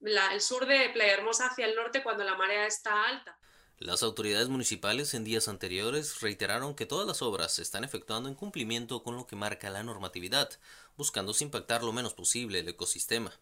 el 0.00 0.40
sur 0.40 0.64
de 0.64 0.88
Playa 0.90 1.14
Hermosa 1.14 1.46
hacia 1.46 1.66
el 1.66 1.74
norte 1.74 2.04
cuando 2.04 2.22
la 2.22 2.36
marea 2.36 2.66
está 2.66 3.08
alta. 3.08 3.36
Las 3.78 4.04
autoridades 4.04 4.48
municipales 4.48 5.12
en 5.14 5.24
días 5.24 5.48
anteriores 5.48 6.20
reiteraron 6.20 6.76
que 6.76 6.86
todas 6.86 7.06
las 7.06 7.20
obras 7.20 7.52
se 7.54 7.62
están 7.62 7.82
efectuando 7.82 8.28
en 8.28 8.36
cumplimiento 8.36 9.02
con 9.02 9.16
lo 9.16 9.26
que 9.26 9.34
marca 9.34 9.70
la 9.70 9.82
normatividad, 9.82 10.50
buscándose 10.96 11.44
impactar 11.44 11.82
lo 11.82 11.92
menos 11.92 12.14
posible 12.14 12.60
el 12.60 12.68
ecosistema. 12.68 13.32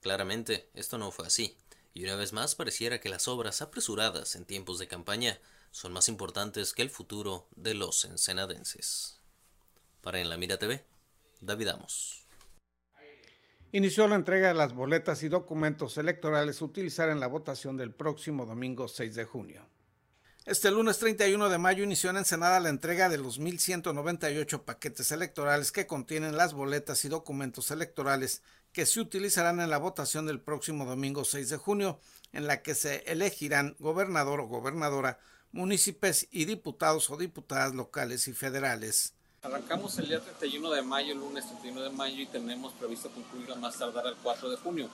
Claramente, 0.00 0.68
esto 0.74 0.98
no 0.98 1.12
fue 1.12 1.26
así, 1.28 1.56
y 1.92 2.04
una 2.04 2.16
vez 2.16 2.32
más 2.32 2.56
pareciera 2.56 3.00
que 3.00 3.08
las 3.08 3.28
obras 3.28 3.62
apresuradas 3.62 4.34
en 4.34 4.44
tiempos 4.44 4.80
de 4.80 4.88
campaña 4.88 5.40
son 5.74 5.92
más 5.92 6.08
importantes 6.08 6.72
que 6.72 6.82
el 6.82 6.88
futuro 6.88 7.48
de 7.56 7.74
los 7.74 8.04
ensenadenses. 8.04 9.18
Para 10.02 10.20
En 10.20 10.28
la 10.28 10.36
Mira 10.36 10.56
TV, 10.56 10.84
David 11.40 11.66
Amos. 11.66 12.28
Inició 13.72 14.06
la 14.06 14.14
entrega 14.14 14.46
de 14.46 14.54
las 14.54 14.72
boletas 14.72 15.24
y 15.24 15.28
documentos 15.28 15.98
electorales 15.98 16.62
a 16.62 16.64
utilizar 16.64 17.08
en 17.08 17.18
la 17.18 17.26
votación 17.26 17.76
del 17.76 17.92
próximo 17.92 18.46
domingo 18.46 18.86
6 18.86 19.16
de 19.16 19.24
junio. 19.24 19.68
Este 20.44 20.70
lunes 20.70 21.00
31 21.00 21.48
de 21.48 21.58
mayo 21.58 21.82
inició 21.82 22.10
en 22.10 22.18
Ensenada 22.18 22.60
la 22.60 22.68
entrega 22.68 23.08
de 23.08 23.18
los 23.18 23.40
1.198 23.40 24.62
paquetes 24.62 25.10
electorales 25.10 25.72
que 25.72 25.88
contienen 25.88 26.36
las 26.36 26.54
boletas 26.54 27.04
y 27.04 27.08
documentos 27.08 27.72
electorales 27.72 28.44
que 28.70 28.86
se 28.86 29.00
utilizarán 29.00 29.58
en 29.58 29.70
la 29.70 29.78
votación 29.78 30.26
del 30.26 30.40
próximo 30.40 30.84
domingo 30.84 31.24
6 31.24 31.48
de 31.48 31.56
junio, 31.56 31.98
en 32.32 32.46
la 32.46 32.62
que 32.62 32.76
se 32.76 33.02
elegirán 33.10 33.74
gobernador 33.80 34.38
o 34.38 34.46
gobernadora 34.46 35.18
municipios 35.54 36.26
y 36.32 36.44
diputados 36.46 37.08
o 37.10 37.16
diputadas 37.16 37.74
locales 37.74 38.26
y 38.26 38.32
federales. 38.32 39.14
Arrancamos 39.40 39.96
el 39.98 40.08
día 40.08 40.20
31 40.20 40.70
de 40.70 40.82
mayo, 40.82 41.12
el 41.12 41.20
lunes 41.20 41.46
31 41.46 41.80
de 41.82 41.90
mayo, 41.90 42.20
y 42.20 42.26
tenemos 42.26 42.72
previsto 42.72 43.08
concluir 43.10 43.52
a 43.52 43.54
más 43.54 43.78
tardar 43.78 44.06
el 44.08 44.16
4 44.16 44.50
de 44.50 44.56
junio. 44.56 44.88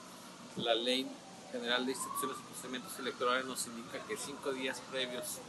La 0.57 0.75
Ley 0.75 1.07
General 1.51 1.83
de 1.85 1.93
Instituciones 1.93 2.37
y 2.39 2.43
Procedimientos 2.43 2.99
Electorales 2.99 3.45
nos 3.45 3.65
indica 3.65 4.05
que 4.05 4.15
cinco 4.15 4.53
días 4.53 4.81
previos 4.91 5.39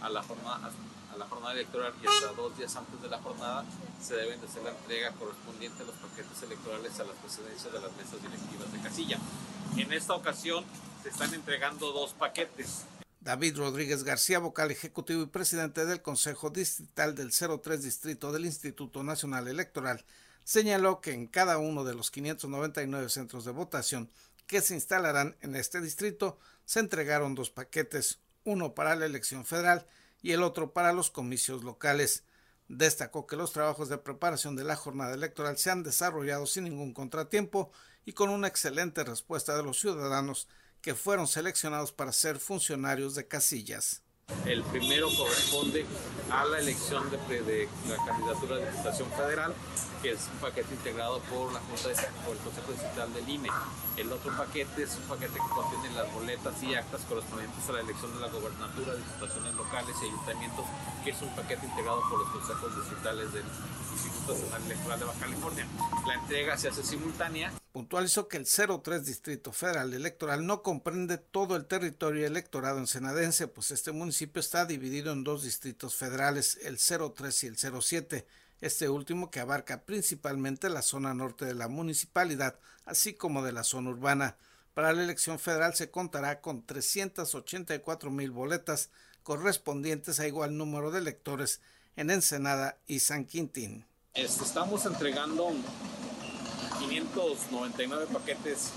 a 0.00 0.08
la 0.08 0.22
jornada, 0.22 0.70
a 1.12 1.16
la 1.18 1.26
jornada 1.26 1.52
electoral 1.52 1.92
y 2.02 2.06
hasta 2.06 2.32
dos 2.32 2.56
días 2.56 2.74
antes 2.74 3.02
de 3.02 3.08
la 3.08 3.18
jornada 3.18 3.64
se 4.00 4.14
deben 4.14 4.40
de 4.40 4.46
hacer 4.46 4.62
la 4.62 4.70
entrega 4.70 5.12
correspondiente 5.12 5.82
a 5.82 5.86
los 5.86 5.96
paquetes 5.96 6.42
electorales 6.42 6.98
a 7.00 7.04
las 7.04 7.16
presidencias 7.16 7.72
de 7.72 7.80
las 7.80 7.92
mesas 7.96 8.22
directivas 8.22 8.72
de 8.72 8.80
casilla. 8.80 9.18
En 9.76 9.92
esta 9.92 10.14
ocasión 10.14 10.64
se 11.02 11.10
están 11.10 11.34
entregando 11.34 11.92
dos 11.92 12.14
paquetes. 12.14 12.86
David 13.28 13.58
Rodríguez 13.58 14.04
García, 14.04 14.38
vocal 14.38 14.70
ejecutivo 14.70 15.20
y 15.20 15.26
presidente 15.26 15.84
del 15.84 16.00
Consejo 16.00 16.48
Distrital 16.48 17.14
del 17.14 17.30
03 17.30 17.82
Distrito 17.82 18.32
del 18.32 18.46
Instituto 18.46 19.04
Nacional 19.04 19.48
Electoral, 19.48 20.02
señaló 20.44 21.02
que 21.02 21.12
en 21.12 21.26
cada 21.26 21.58
uno 21.58 21.84
de 21.84 21.94
los 21.94 22.10
599 22.10 23.10
centros 23.10 23.44
de 23.44 23.50
votación 23.50 24.08
que 24.46 24.62
se 24.62 24.72
instalarán 24.72 25.36
en 25.42 25.56
este 25.56 25.82
distrito 25.82 26.38
se 26.64 26.80
entregaron 26.80 27.34
dos 27.34 27.50
paquetes, 27.50 28.18
uno 28.44 28.74
para 28.74 28.96
la 28.96 29.04
elección 29.04 29.44
federal 29.44 29.86
y 30.22 30.32
el 30.32 30.42
otro 30.42 30.72
para 30.72 30.94
los 30.94 31.10
comicios 31.10 31.64
locales. 31.64 32.24
Destacó 32.68 33.26
que 33.26 33.36
los 33.36 33.52
trabajos 33.52 33.90
de 33.90 33.98
preparación 33.98 34.56
de 34.56 34.64
la 34.64 34.74
jornada 34.74 35.12
electoral 35.12 35.58
se 35.58 35.70
han 35.70 35.82
desarrollado 35.82 36.46
sin 36.46 36.64
ningún 36.64 36.94
contratiempo 36.94 37.72
y 38.06 38.14
con 38.14 38.30
una 38.30 38.48
excelente 38.48 39.04
respuesta 39.04 39.54
de 39.54 39.64
los 39.64 39.78
ciudadanos 39.78 40.48
que 40.88 40.94
fueron 40.94 41.26
seleccionados 41.26 41.92
para 41.92 42.14
ser 42.14 42.38
funcionarios 42.38 43.14
de 43.14 43.28
casillas. 43.28 44.00
El 44.46 44.62
primero 44.62 45.10
corresponde 45.14 45.84
a 46.30 46.46
la 46.46 46.60
elección 46.60 47.10
de, 47.10 47.68
la 47.86 47.96
candidatura 48.06 48.56
de 48.56 48.70
Diputación 48.70 49.10
Federal, 49.10 49.54
que 50.02 50.12
es 50.12 50.28
un 50.32 50.38
paquete 50.38 50.74
integrado 50.74 51.20
por, 51.22 51.52
la 51.52 51.60
Junta 51.60 51.88
de, 51.88 51.94
por 52.24 52.36
el 52.36 52.42
Consejo 52.42 52.72
Distrital 52.72 53.12
del 53.14 53.28
INE. 53.28 53.48
El 53.96 54.12
otro 54.12 54.36
paquete 54.36 54.82
es 54.82 54.96
un 54.96 55.02
paquete 55.02 55.34
que 55.34 55.54
contiene 55.54 55.94
las 55.94 56.12
boletas 56.12 56.62
y 56.62 56.74
actas 56.74 57.00
correspondientes 57.08 57.68
a 57.68 57.72
la 57.72 57.80
elección 57.80 58.14
de 58.14 58.20
la 58.20 58.28
gobernatura, 58.28 58.94
diputaciones 58.94 59.54
locales 59.54 59.96
y 60.02 60.06
ayuntamientos, 60.06 60.64
que 61.04 61.10
es 61.10 61.22
un 61.22 61.34
paquete 61.34 61.66
integrado 61.66 62.02
por 62.08 62.18
los 62.20 62.28
consejos 62.30 62.76
distritales 62.76 63.32
del 63.32 63.44
Instituto 63.92 64.32
Nacional 64.34 64.62
Electoral 64.66 64.98
de 65.00 65.04
Baja 65.06 65.20
California. 65.20 65.66
La 66.06 66.14
entrega 66.14 66.56
se 66.56 66.68
hace 66.68 66.84
simultánea 66.84 67.52
puntualizó 67.78 68.26
que 68.26 68.38
el 68.38 68.44
03 68.44 69.06
Distrito 69.06 69.52
Federal 69.52 69.94
Electoral 69.94 70.44
no 70.44 70.64
comprende 70.64 71.16
todo 71.16 71.54
el 71.54 71.66
territorio 71.66 72.26
electorado 72.26 72.80
ensenadense, 72.80 73.46
pues 73.46 73.70
este 73.70 73.92
municipio 73.92 74.40
está 74.40 74.66
dividido 74.66 75.12
en 75.12 75.22
dos 75.22 75.44
distritos 75.44 75.94
federales, 75.94 76.58
el 76.62 76.78
03 76.78 77.44
y 77.44 77.46
el 77.46 77.56
07, 77.56 78.26
este 78.60 78.88
último 78.88 79.30
que 79.30 79.40
abarca 79.40 79.82
principalmente 79.82 80.68
la 80.68 80.82
zona 80.82 81.14
norte 81.14 81.44
de 81.44 81.54
la 81.54 81.68
municipalidad, 81.68 82.58
así 82.84 83.14
como 83.14 83.42
de 83.42 83.52
la 83.52 83.64
zona 83.64 83.90
urbana. 83.90 84.36
Para 84.74 84.92
la 84.92 85.02
elección 85.02 85.38
federal 85.38 85.74
se 85.74 85.90
contará 85.90 86.40
con 86.40 86.64
384 86.64 88.10
mil 88.10 88.30
boletas 88.30 88.90
correspondientes 89.22 90.20
a 90.20 90.26
igual 90.26 90.56
número 90.56 90.90
de 90.90 91.00
electores 91.00 91.60
en 91.96 92.10
Ensenada 92.10 92.78
y 92.86 93.00
San 93.00 93.24
Quintín. 93.24 93.84
Este, 94.14 94.44
estamos 94.44 94.86
entregando 94.86 95.52
599 96.78 98.06
paquetes 98.12 98.70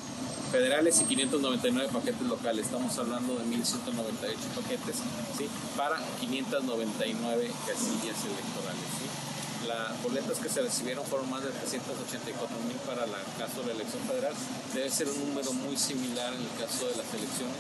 federales 0.51 1.01
y 1.01 1.05
599 1.05 1.89
paquetes 1.93 2.21
locales. 2.23 2.65
Estamos 2.65 2.97
hablando 2.97 3.35
de 3.35 3.45
1.198 3.45 4.35
paquetes 4.55 4.97
¿sí? 5.37 5.47
para 5.77 5.97
599 6.19 7.51
casillas 7.67 8.25
electorales. 8.25 8.87
¿sí? 8.99 9.30
Las 9.67 10.01
boletas 10.01 10.39
que 10.39 10.49
se 10.49 10.61
recibieron 10.61 11.05
fueron 11.05 11.29
más 11.29 11.43
de 11.43 11.51
384 11.51 12.57
mil 12.67 12.77
para 12.77 13.05
el 13.05 13.11
caso 13.37 13.61
de 13.61 13.67
la 13.67 13.73
elección 13.73 14.01
federal. 14.03 14.33
Debe 14.73 14.89
ser 14.89 15.07
un 15.07 15.29
número 15.29 15.53
muy 15.53 15.77
similar 15.77 16.33
en 16.33 16.41
el 16.41 16.59
caso 16.59 16.87
de 16.87 16.95
las 16.97 17.13
elecciones 17.13 17.57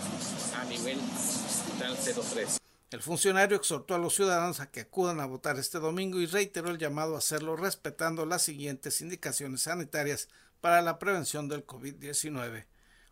a 0.55 0.63
nivel 0.65 0.99
distrital 0.99 1.97
03. 1.97 2.57
El 2.91 3.01
funcionario 3.01 3.55
exhortó 3.55 3.95
a 3.95 3.99
los 3.99 4.15
ciudadanos 4.15 4.59
a 4.59 4.69
que 4.69 4.81
acudan 4.81 5.21
a 5.21 5.25
votar 5.25 5.57
este 5.57 5.79
domingo 5.79 6.19
y 6.19 6.25
reiteró 6.25 6.71
el 6.71 6.77
llamado 6.77 7.15
a 7.15 7.19
hacerlo 7.19 7.55
respetando 7.55 8.25
las 8.25 8.41
siguientes 8.41 8.99
indicaciones 8.99 9.61
sanitarias 9.61 10.27
para 10.59 10.81
la 10.81 10.99
prevención 10.99 11.47
del 11.47 11.65
COVID-19. 11.65 12.65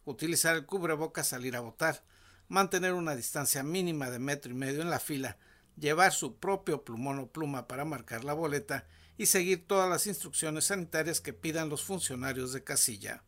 Utilizar 0.04 0.56
el 0.56 0.66
cubrebocas 0.66 1.32
al 1.32 1.46
ir 1.46 1.56
a 1.56 1.62
votar, 1.62 2.04
mantener 2.50 2.94
una 2.94 3.16
distancia 3.16 3.64
mínima 3.64 4.10
de 4.10 4.20
metro 4.20 4.52
y 4.52 4.56
medio 4.56 4.82
en 4.82 4.90
la 4.90 5.00
fila, 5.00 5.38
llevar 5.80 6.12
su 6.12 6.38
propio 6.38 6.84
plumón 6.84 7.20
o 7.20 7.28
pluma 7.28 7.68
para 7.68 7.86
marcar 7.86 8.24
la 8.24 8.34
boleta 8.34 8.88
y 9.18 9.26
seguir 9.26 9.68
todas 9.68 9.90
las 9.90 10.08
instrucciones 10.08 10.66
sanitarias 10.66 11.22
que 11.22 11.34
pidan 11.34 11.70
los 11.70 11.84
funcionarios 11.84 12.54
de 12.54 12.64
casilla. 12.64 13.24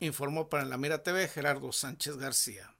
Informó 0.00 0.48
para 0.48 0.64
la 0.64 0.78
Mira 0.78 1.02
TV 1.02 1.28
Gerardo 1.28 1.72
Sánchez 1.72 2.16
García. 2.16 2.74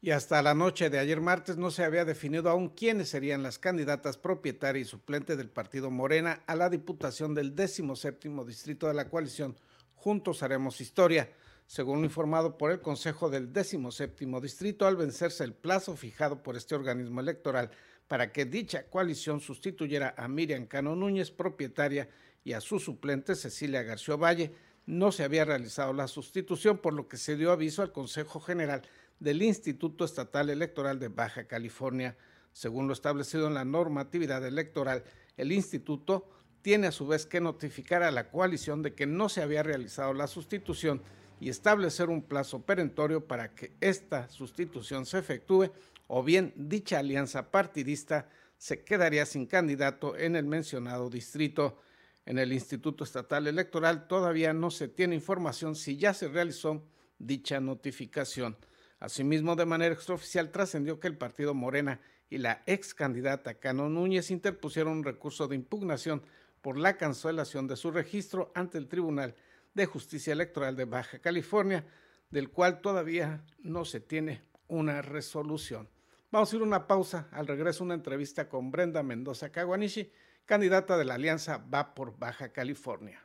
Y 0.00 0.10
hasta 0.10 0.42
la 0.42 0.54
noche 0.54 0.90
de 0.90 0.98
ayer 0.98 1.20
martes 1.20 1.56
no 1.56 1.70
se 1.70 1.82
había 1.82 2.04
definido 2.04 2.50
aún 2.50 2.68
quiénes 2.68 3.08
serían 3.08 3.42
las 3.42 3.58
candidatas 3.58 4.18
propietaria 4.18 4.82
y 4.82 4.84
suplente 4.84 5.34
del 5.36 5.48
partido 5.48 5.90
Morena 5.90 6.42
a 6.46 6.54
la 6.56 6.68
diputación 6.68 7.34
del 7.34 7.54
17 7.56 8.28
distrito 8.46 8.86
de 8.86 8.94
la 8.94 9.08
coalición 9.08 9.56
Juntos 9.94 10.42
Haremos 10.42 10.82
Historia 10.82 11.32
según 11.66 12.04
informado 12.04 12.58
por 12.58 12.70
el 12.70 12.80
Consejo 12.80 13.30
del 13.30 13.52
17 13.52 14.40
Distrito, 14.40 14.86
al 14.86 14.96
vencerse 14.96 15.44
el 15.44 15.54
plazo 15.54 15.96
fijado 15.96 16.42
por 16.42 16.56
este 16.56 16.74
organismo 16.74 17.20
electoral 17.20 17.70
para 18.08 18.32
que 18.32 18.44
dicha 18.44 18.86
coalición 18.90 19.40
sustituyera 19.40 20.14
a 20.16 20.28
Miriam 20.28 20.66
Cano 20.66 20.94
Núñez, 20.94 21.30
propietaria, 21.30 22.08
y 22.44 22.52
a 22.52 22.60
su 22.60 22.78
suplente 22.78 23.34
Cecilia 23.34 23.82
García 23.82 24.16
Valle, 24.16 24.52
no 24.86 25.12
se 25.12 25.24
había 25.24 25.46
realizado 25.46 25.94
la 25.94 26.08
sustitución, 26.08 26.78
por 26.78 26.92
lo 26.92 27.08
que 27.08 27.16
se 27.16 27.36
dio 27.36 27.50
aviso 27.50 27.80
al 27.80 27.92
Consejo 27.92 28.38
General 28.38 28.82
del 29.18 29.42
Instituto 29.42 30.04
Estatal 30.04 30.50
Electoral 30.50 30.98
de 30.98 31.08
Baja 31.08 31.46
California. 31.46 32.18
Según 32.52 32.86
lo 32.86 32.92
establecido 32.92 33.46
en 33.46 33.54
la 33.54 33.64
normatividad 33.64 34.44
electoral, 34.44 35.04
el 35.38 35.52
instituto 35.52 36.28
tiene 36.60 36.86
a 36.86 36.92
su 36.92 37.06
vez 37.06 37.24
que 37.24 37.40
notificar 37.40 38.02
a 38.02 38.10
la 38.10 38.30
coalición 38.30 38.82
de 38.82 38.94
que 38.94 39.06
no 39.06 39.30
se 39.30 39.42
había 39.42 39.62
realizado 39.62 40.12
la 40.12 40.26
sustitución 40.26 41.02
y 41.44 41.50
establecer 41.50 42.08
un 42.08 42.22
plazo 42.22 42.62
perentorio 42.62 43.26
para 43.26 43.54
que 43.54 43.76
esta 43.82 44.30
sustitución 44.30 45.04
se 45.04 45.18
efectúe 45.18 45.70
o 46.06 46.22
bien 46.22 46.54
dicha 46.56 47.00
alianza 47.00 47.50
partidista 47.50 48.30
se 48.56 48.82
quedaría 48.82 49.26
sin 49.26 49.44
candidato 49.44 50.16
en 50.16 50.36
el 50.36 50.46
mencionado 50.46 51.10
distrito. 51.10 51.82
En 52.24 52.38
el 52.38 52.50
Instituto 52.50 53.04
Estatal 53.04 53.46
Electoral 53.46 54.08
todavía 54.08 54.54
no 54.54 54.70
se 54.70 54.88
tiene 54.88 55.16
información 55.16 55.76
si 55.76 55.98
ya 55.98 56.14
se 56.14 56.28
realizó 56.28 56.82
dicha 57.18 57.60
notificación. 57.60 58.56
Asimismo, 58.98 59.54
de 59.54 59.66
manera 59.66 59.92
extraoficial 59.92 60.50
trascendió 60.50 60.98
que 60.98 61.08
el 61.08 61.18
partido 61.18 61.52
Morena 61.52 62.00
y 62.30 62.38
la 62.38 62.62
ex 62.64 62.94
candidata 62.94 63.52
Cano 63.52 63.90
Núñez 63.90 64.30
interpusieron 64.30 64.94
un 64.94 65.04
recurso 65.04 65.46
de 65.46 65.56
impugnación 65.56 66.22
por 66.62 66.78
la 66.78 66.96
cancelación 66.96 67.66
de 67.68 67.76
su 67.76 67.90
registro 67.90 68.50
ante 68.54 68.78
el 68.78 68.88
Tribunal 68.88 69.34
de 69.74 69.86
Justicia 69.86 70.32
Electoral 70.32 70.76
de 70.76 70.84
Baja 70.84 71.18
California, 71.18 71.84
del 72.30 72.50
cual 72.50 72.80
todavía 72.80 73.44
no 73.58 73.84
se 73.84 74.00
tiene 74.00 74.42
una 74.68 75.02
resolución. 75.02 75.88
Vamos 76.30 76.52
a 76.52 76.56
ir 76.56 76.62
a 76.62 76.64
una 76.64 76.86
pausa, 76.86 77.28
al 77.32 77.46
regreso 77.46 77.84
una 77.84 77.94
entrevista 77.94 78.48
con 78.48 78.70
Brenda 78.70 79.02
Mendoza 79.02 79.50
Caguanishi, 79.50 80.10
candidata 80.44 80.96
de 80.96 81.04
la 81.04 81.14
Alianza 81.14 81.58
Va 81.58 81.94
por 81.94 82.18
Baja 82.18 82.52
California. 82.52 83.24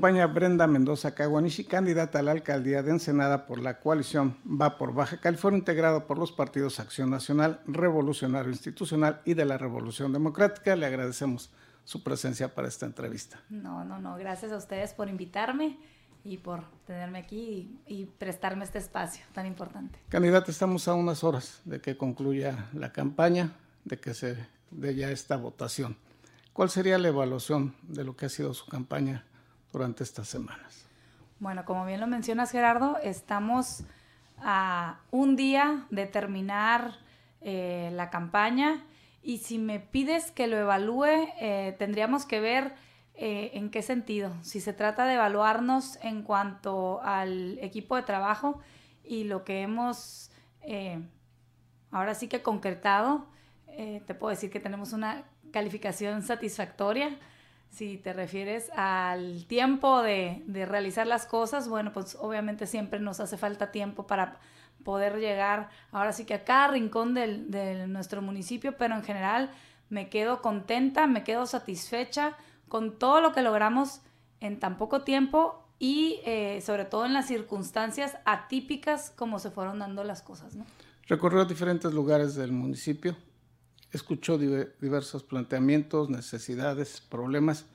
Acompaña 0.00 0.26
Brenda 0.28 0.66
Mendoza 0.66 1.14
Caguanishi, 1.14 1.64
candidata 1.64 2.20
a 2.20 2.22
la 2.22 2.30
alcaldía 2.30 2.82
de 2.82 2.90
Ensenada 2.90 3.44
por 3.44 3.60
la 3.60 3.80
coalición 3.80 4.38
Va 4.46 4.78
por 4.78 4.94
Baja 4.94 5.20
California, 5.20 5.58
integrado 5.58 6.06
por 6.06 6.16
los 6.16 6.32
partidos 6.32 6.80
Acción 6.80 7.10
Nacional, 7.10 7.60
Revolucionario 7.66 8.50
Institucional 8.50 9.20
y 9.26 9.34
de 9.34 9.44
la 9.44 9.58
Revolución 9.58 10.10
Democrática. 10.14 10.74
Le 10.74 10.86
agradecemos 10.86 11.50
su 11.84 12.02
presencia 12.02 12.54
para 12.54 12.66
esta 12.66 12.86
entrevista. 12.86 13.42
No, 13.50 13.84
no, 13.84 14.00
no. 14.00 14.16
Gracias 14.16 14.52
a 14.52 14.56
ustedes 14.56 14.94
por 14.94 15.10
invitarme 15.10 15.76
y 16.24 16.38
por 16.38 16.64
tenerme 16.86 17.18
aquí 17.18 17.78
y, 17.86 18.00
y 18.00 18.06
prestarme 18.06 18.64
este 18.64 18.78
espacio 18.78 19.22
tan 19.34 19.44
importante. 19.44 19.98
Candidata, 20.08 20.50
estamos 20.50 20.88
a 20.88 20.94
unas 20.94 21.22
horas 21.24 21.60
de 21.66 21.82
que 21.82 21.98
concluya 21.98 22.70
la 22.72 22.90
campaña, 22.90 23.52
de 23.84 24.00
que 24.00 24.14
se 24.14 24.38
dé 24.70 24.94
ya 24.94 25.10
esta 25.10 25.36
votación. 25.36 25.98
¿Cuál 26.54 26.70
sería 26.70 26.96
la 26.96 27.08
evaluación 27.08 27.74
de 27.82 28.02
lo 28.02 28.16
que 28.16 28.24
ha 28.24 28.30
sido 28.30 28.54
su 28.54 28.64
campaña 28.64 29.26
durante 29.72 30.04
estas 30.04 30.28
semanas? 30.28 30.86
Bueno, 31.38 31.64
como 31.64 31.86
bien 31.86 32.00
lo 32.00 32.06
mencionas 32.06 32.50
Gerardo, 32.50 32.98
estamos 33.02 33.84
a 34.42 35.00
un 35.10 35.36
día 35.36 35.86
de 35.90 36.06
terminar 36.06 36.98
eh, 37.40 37.90
la 37.94 38.10
campaña 38.10 38.84
y 39.22 39.38
si 39.38 39.58
me 39.58 39.80
pides 39.80 40.30
que 40.30 40.46
lo 40.46 40.58
evalúe, 40.58 41.28
eh, 41.40 41.74
tendríamos 41.78 42.26
que 42.26 42.40
ver 42.40 42.74
eh, 43.14 43.52
en 43.54 43.70
qué 43.70 43.82
sentido. 43.82 44.32
Si 44.42 44.60
se 44.60 44.72
trata 44.72 45.06
de 45.06 45.14
evaluarnos 45.14 45.98
en 46.02 46.22
cuanto 46.22 47.00
al 47.02 47.58
equipo 47.60 47.96
de 47.96 48.02
trabajo 48.02 48.60
y 49.04 49.24
lo 49.24 49.44
que 49.44 49.62
hemos 49.62 50.30
ahora 51.90 52.14
sí 52.14 52.28
que 52.28 52.42
concretado, 52.42 53.26
te 53.66 54.14
puedo 54.14 54.28
decir 54.28 54.50
que 54.50 54.60
tenemos 54.60 54.92
una 54.92 55.24
calificación 55.52 56.22
satisfactoria. 56.22 57.18
Si 57.70 57.96
te 57.96 58.12
refieres 58.12 58.70
al 58.74 59.46
tiempo 59.46 60.02
de, 60.02 60.42
de, 60.46 60.66
realizar 60.66 61.06
las 61.06 61.26
cosas, 61.26 61.68
bueno, 61.68 61.92
pues 61.92 62.16
obviamente 62.20 62.66
siempre 62.66 63.00
nos 63.00 63.20
hace 63.20 63.36
falta 63.36 63.70
tiempo 63.70 64.06
para 64.06 64.38
poder 64.82 65.18
llegar 65.18 65.70
ahora 65.92 66.12
sí 66.12 66.24
que 66.24 66.34
a 66.34 66.44
cada 66.44 66.68
rincón 66.68 67.14
del, 67.14 67.50
de 67.50 67.86
nuestro 67.86 68.22
municipio, 68.22 68.76
pero 68.76 68.94
en 68.94 69.02
general 69.02 69.50
me 69.88 70.08
quedo 70.08 70.40
contenta, 70.40 71.06
me 71.06 71.24
quedo 71.24 71.46
satisfecha 71.46 72.36
con 72.68 72.98
todo 72.98 73.20
lo 73.20 73.32
que 73.32 73.42
logramos 73.42 74.00
en 74.40 74.58
tan 74.58 74.76
poco 74.78 75.02
tiempo 75.02 75.64
y 75.78 76.20
eh, 76.24 76.60
sobre 76.64 76.84
todo 76.84 77.06
en 77.06 77.12
las 77.12 77.26
circunstancias 77.26 78.16
atípicas 78.24 79.12
como 79.16 79.38
se 79.38 79.50
fueron 79.50 79.80
dando 79.80 80.04
las 80.04 80.22
cosas. 80.22 80.54
¿no? 80.54 80.64
Recorrió 81.08 81.44
diferentes 81.44 81.92
lugares 81.92 82.34
del 82.34 82.52
municipio, 82.52 83.16
escuchó 83.92 84.38
diversos 84.38 85.22
planteamientos, 85.22 86.10
necesidades, 86.10 87.00
problemas. 87.00 87.66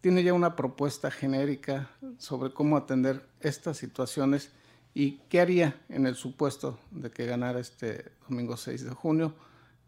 Tiene 0.00 0.22
ya 0.22 0.32
una 0.32 0.56
propuesta 0.56 1.10
genérica 1.10 1.90
sobre 2.18 2.52
cómo 2.52 2.76
atender 2.76 3.26
estas 3.40 3.76
situaciones 3.76 4.52
y 4.94 5.18
qué 5.28 5.40
haría 5.40 5.80
en 5.88 6.06
el 6.06 6.14
supuesto 6.14 6.78
de 6.90 7.10
que 7.10 7.26
ganara 7.26 7.60
este 7.60 8.12
domingo 8.28 8.56
6 8.56 8.84
de 8.84 8.90
junio. 8.90 9.34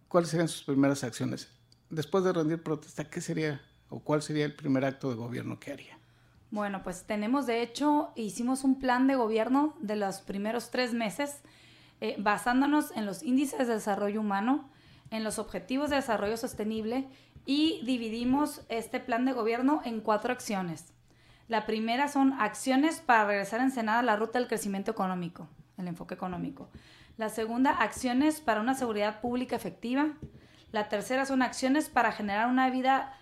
¿Cuáles 0.09 0.31
serían 0.31 0.49
sus 0.49 0.63
primeras 0.63 1.05
acciones? 1.05 1.49
Después 1.89 2.25
de 2.25 2.33
rendir 2.33 2.63
protesta, 2.63 3.05
¿qué 3.05 3.21
sería 3.21 3.61
o 3.89 4.01
cuál 4.01 4.23
sería 4.23 4.45
el 4.45 4.55
primer 4.55 4.85
acto 4.85 5.11
de 5.11 5.17
gobierno 5.17 5.59
que 5.59 5.73
haría? 5.73 5.99
Bueno, 6.51 6.83
pues 6.83 7.05
tenemos 7.05 7.47
de 7.47 7.63
hecho, 7.63 8.11
hicimos 8.17 8.65
un 8.65 8.81
plan 8.81 9.07
de 9.07 9.15
gobierno 9.15 9.77
de 9.81 9.97
los 9.97 10.21
primeros 10.21 10.71
tres 10.71 10.93
meses 10.93 11.41
eh, 12.01 12.17
basándonos 12.19 12.91
en 12.97 13.07
los 13.07 13.23
índices 13.23 13.69
de 13.69 13.75
desarrollo 13.75 14.21
humano, 14.21 14.69
en 15.11 15.25
los 15.25 15.39
objetivos 15.39 15.91
de 15.91 15.97
desarrollo 15.97 16.37
sostenible 16.37 17.09
y 17.47 17.81
dividimos 17.85 18.63
este 18.69 19.01
plan 19.01 19.25
de 19.25 19.33
gobierno 19.33 19.81
en 19.85 20.01
cuatro 20.01 20.33
acciones. 20.33 20.93
La 21.49 21.67
primera 21.67 22.07
son 22.09 22.33
acciones 22.35 23.01
para 23.01 23.27
regresar 23.27 23.61
a 23.61 23.65
Ensenada 23.65 23.99
a 23.99 24.05
la 24.05 24.17
ruta 24.17 24.39
del 24.39 24.47
crecimiento 24.47 24.93
económico, 24.93 25.49
el 25.79 25.89
enfoque 25.89 26.15
económico. 26.15 26.69
La 27.17 27.29
segunda, 27.29 27.73
acciones 27.73 28.41
para 28.41 28.61
una 28.61 28.75
seguridad 28.75 29.21
pública 29.21 29.57
efectiva. 29.57 30.13
La 30.71 30.89
tercera 30.89 31.27
son 31.27 31.43
acciones 31.43 31.89
para 31.89 32.13
generar 32.13 32.49
una 32.49 32.71
vida 32.71 33.19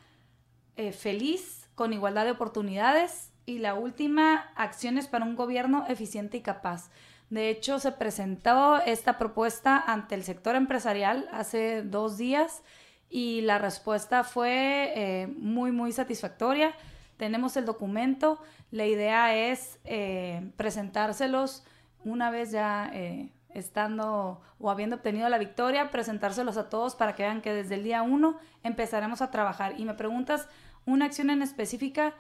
eh, 0.77 0.93
feliz, 0.93 1.69
con 1.75 1.93
igualdad 1.93 2.27
de 2.27 2.33
oportunidades. 2.33 3.33
Y 3.47 3.61
la 3.61 3.75
última, 3.75 4.53
acciones 4.57 5.09
para 5.09 5.25
un 5.25 5.35
gobierno 5.35 5.87
eficiente 5.89 6.37
y 6.37 6.43
capaz. 6.43 6.91
De 7.31 7.51
hecho, 7.51 7.79
se 7.79 7.93
presentó 7.93 8.79
esta 8.79 9.19
propuesta 9.19 9.83
ante 9.87 10.15
el 10.15 10.25
sector 10.25 10.57
empresarial 10.57 11.29
hace 11.31 11.83
dos 11.83 12.17
días 12.17 12.63
y 13.11 13.43
la 13.43 13.59
respuesta 13.59 14.25
fue 14.25 14.93
eh, 14.95 15.27
muy, 15.27 15.71
muy 15.71 15.93
satisfactoria. 15.93 16.75
Tenemos 17.19 17.57
el 17.57 17.67
documento, 17.67 18.41
la 18.71 18.87
idea 18.87 19.35
es 19.35 19.79
eh, 19.85 20.53
presentárselos 20.57 21.65
una 22.05 22.31
vez 22.31 22.51
ya 22.51 22.91
eh, 22.95 23.33
estando 23.51 24.41
o 24.59 24.71
habiendo 24.71 24.97
obtenido 24.97 25.29
la 25.29 25.39
victoria, 25.39 25.91
presentárselos 25.91 26.57
a 26.57 26.69
todos 26.69 26.95
para 26.95 27.15
que 27.15 27.25
vean 27.25 27.43
que 27.43 27.53
desde 27.53 27.75
el 27.75 27.85
día 27.85 28.03
uno 28.03 28.39
empezaremos 28.63 29.21
a 29.21 29.31
trabajar. 29.31 29.79
Y 29.79 29.85
me 29.85 29.95
preguntas, 29.95 30.49
¿una 30.87 31.07
acción 31.07 31.29
en 31.29 31.43
específica? 31.43 32.15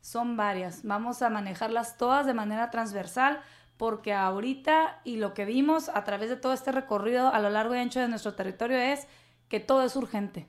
Son 0.00 0.36
varias. 0.36 0.82
Vamos 0.82 1.22
a 1.22 1.30
manejarlas 1.30 1.96
todas 1.96 2.26
de 2.26 2.34
manera 2.34 2.70
transversal 2.70 3.40
porque 3.82 4.12
ahorita 4.12 5.00
y 5.02 5.16
lo 5.16 5.34
que 5.34 5.44
vimos 5.44 5.88
a 5.88 6.04
través 6.04 6.30
de 6.30 6.36
todo 6.36 6.52
este 6.52 6.70
recorrido 6.70 7.34
a 7.34 7.40
lo 7.40 7.50
largo 7.50 7.74
y 7.74 7.78
ancho 7.78 7.98
de 7.98 8.06
nuestro 8.06 8.34
territorio 8.34 8.78
es 8.78 9.08
que 9.48 9.58
todo 9.58 9.82
es 9.82 9.96
urgente. 9.96 10.46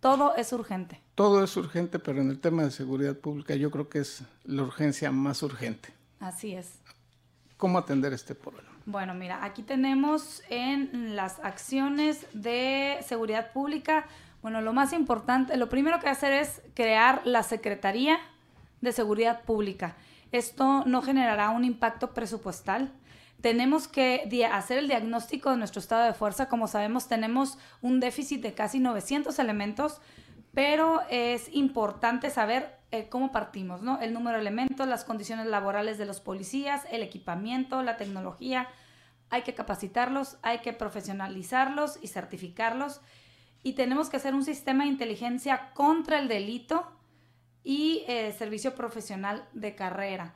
Todo 0.00 0.36
es 0.36 0.52
urgente. 0.52 1.00
Todo 1.14 1.42
es 1.42 1.56
urgente, 1.56 1.98
pero 1.98 2.20
en 2.20 2.28
el 2.28 2.38
tema 2.38 2.64
de 2.64 2.70
seguridad 2.70 3.16
pública 3.16 3.54
yo 3.54 3.70
creo 3.70 3.88
que 3.88 4.00
es 4.00 4.24
la 4.44 4.64
urgencia 4.64 5.10
más 5.10 5.42
urgente. 5.42 5.88
Así 6.18 6.54
es. 6.54 6.74
¿Cómo 7.56 7.78
atender 7.78 8.12
este 8.12 8.34
problema? 8.34 8.68
Bueno, 8.84 9.14
mira, 9.14 9.42
aquí 9.42 9.62
tenemos 9.62 10.42
en 10.50 11.16
las 11.16 11.38
acciones 11.38 12.26
de 12.34 12.98
seguridad 13.06 13.54
pública, 13.54 14.04
bueno, 14.42 14.60
lo 14.60 14.74
más 14.74 14.92
importante, 14.92 15.56
lo 15.56 15.70
primero 15.70 15.98
que 15.98 16.10
hacer 16.10 16.34
es 16.34 16.60
crear 16.74 17.22
la 17.24 17.42
Secretaría 17.42 18.18
de 18.80 18.92
Seguridad 18.92 19.42
Pública. 19.42 19.96
Esto 20.32 20.84
no 20.86 21.02
generará 21.02 21.50
un 21.50 21.64
impacto 21.64 22.14
presupuestal, 22.14 22.92
tenemos 23.40 23.88
que 23.88 24.28
hacer 24.52 24.78
el 24.78 24.88
diagnóstico 24.88 25.50
de 25.50 25.56
nuestro 25.56 25.80
estado 25.80 26.04
de 26.04 26.12
fuerza. 26.12 26.48
Como 26.48 26.68
sabemos, 26.68 27.08
tenemos 27.08 27.58
un 27.80 27.98
déficit 27.98 28.42
de 28.42 28.52
casi 28.52 28.80
900 28.80 29.38
elementos, 29.38 30.00
pero 30.52 31.00
es 31.08 31.48
importante 31.54 32.28
saber 32.28 32.78
eh, 32.90 33.08
cómo 33.08 33.32
partimos, 33.32 33.82
¿no? 33.82 34.00
El 34.00 34.12
número 34.12 34.36
de 34.36 34.42
elementos, 34.42 34.86
las 34.86 35.04
condiciones 35.04 35.46
laborales 35.46 35.96
de 35.96 36.04
los 36.04 36.20
policías, 36.20 36.82
el 36.90 37.02
equipamiento, 37.02 37.82
la 37.82 37.96
tecnología. 37.96 38.68
Hay 39.30 39.42
que 39.42 39.54
capacitarlos, 39.54 40.36
hay 40.42 40.58
que 40.58 40.72
profesionalizarlos 40.72 41.98
y 42.02 42.08
certificarlos. 42.08 43.00
Y 43.62 43.72
tenemos 43.72 44.10
que 44.10 44.16
hacer 44.18 44.34
un 44.34 44.44
sistema 44.44 44.84
de 44.84 44.90
inteligencia 44.90 45.70
contra 45.72 46.18
el 46.18 46.28
delito 46.28 46.90
y 47.64 48.04
eh, 48.08 48.34
servicio 48.38 48.74
profesional 48.74 49.44
de 49.52 49.74
carrera. 49.74 50.34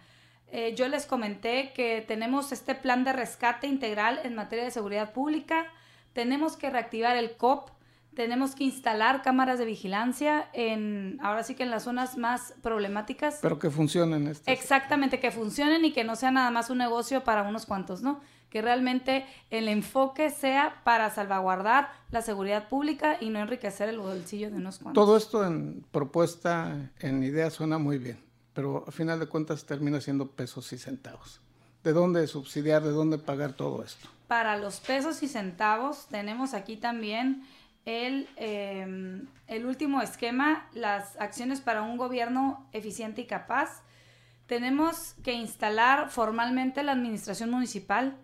Eh, 0.48 0.74
yo 0.76 0.88
les 0.88 1.06
comenté 1.06 1.72
que 1.74 2.04
tenemos 2.06 2.52
este 2.52 2.74
plan 2.74 3.04
de 3.04 3.12
rescate 3.12 3.66
integral 3.66 4.20
en 4.24 4.34
materia 4.34 4.64
de 4.64 4.70
seguridad 4.70 5.12
pública, 5.12 5.66
tenemos 6.12 6.56
que 6.56 6.70
reactivar 6.70 7.16
el 7.16 7.36
COP, 7.36 7.70
tenemos 8.14 8.54
que 8.54 8.64
instalar 8.64 9.22
cámaras 9.22 9.58
de 9.58 9.64
vigilancia 9.64 10.48
en, 10.52 11.18
ahora 11.22 11.42
sí 11.42 11.54
que 11.56 11.64
en 11.64 11.70
las 11.70 11.82
zonas 11.82 12.16
más 12.16 12.54
problemáticas. 12.62 13.40
Pero 13.42 13.58
que 13.58 13.70
funcionen. 13.70 14.32
Exactamente, 14.46 15.18
que 15.18 15.32
funcionen 15.32 15.84
y 15.84 15.92
que 15.92 16.04
no 16.04 16.14
sea 16.14 16.30
nada 16.30 16.50
más 16.50 16.70
un 16.70 16.78
negocio 16.78 17.24
para 17.24 17.42
unos 17.42 17.66
cuantos, 17.66 18.02
¿no? 18.02 18.20
Que 18.54 18.62
realmente 18.62 19.26
el 19.50 19.68
enfoque 19.68 20.30
sea 20.30 20.80
para 20.82 21.10
salvaguardar 21.10 21.90
la 22.10 22.22
seguridad 22.22 22.70
pública 22.70 23.18
y 23.20 23.28
no 23.28 23.38
enriquecer 23.38 23.90
el 23.90 23.98
bolsillo 23.98 24.50
de 24.50 24.56
unos 24.56 24.78
cuantos. 24.78 25.04
Todo 25.04 25.18
esto 25.18 25.44
en 25.44 25.84
propuesta, 25.90 26.90
en 27.00 27.22
idea, 27.22 27.50
suena 27.50 27.76
muy 27.76 27.98
bien 27.98 28.24
pero 28.54 28.84
a 28.86 28.92
final 28.92 29.20
de 29.20 29.26
cuentas 29.26 29.66
termina 29.66 30.00
siendo 30.00 30.30
pesos 30.30 30.72
y 30.72 30.78
centavos. 30.78 31.40
¿De 31.82 31.92
dónde 31.92 32.26
subsidiar, 32.26 32.82
de 32.82 32.92
dónde 32.92 33.18
pagar 33.18 33.52
todo 33.52 33.84
esto? 33.84 34.08
Para 34.28 34.56
los 34.56 34.80
pesos 34.80 35.22
y 35.22 35.28
centavos 35.28 36.06
tenemos 36.06 36.54
aquí 36.54 36.76
también 36.76 37.44
el, 37.84 38.28
em, 38.36 39.26
el 39.48 39.66
último 39.66 40.00
esquema, 40.00 40.66
las 40.72 41.20
acciones 41.20 41.60
para 41.60 41.82
un 41.82 41.98
gobierno 41.98 42.66
eficiente 42.72 43.22
y 43.22 43.26
capaz. 43.26 43.82
Tenemos 44.46 45.14
que 45.22 45.32
instalar 45.32 46.10
formalmente 46.10 46.82
la 46.82 46.92
administración 46.92 47.50
municipal. 47.50 48.16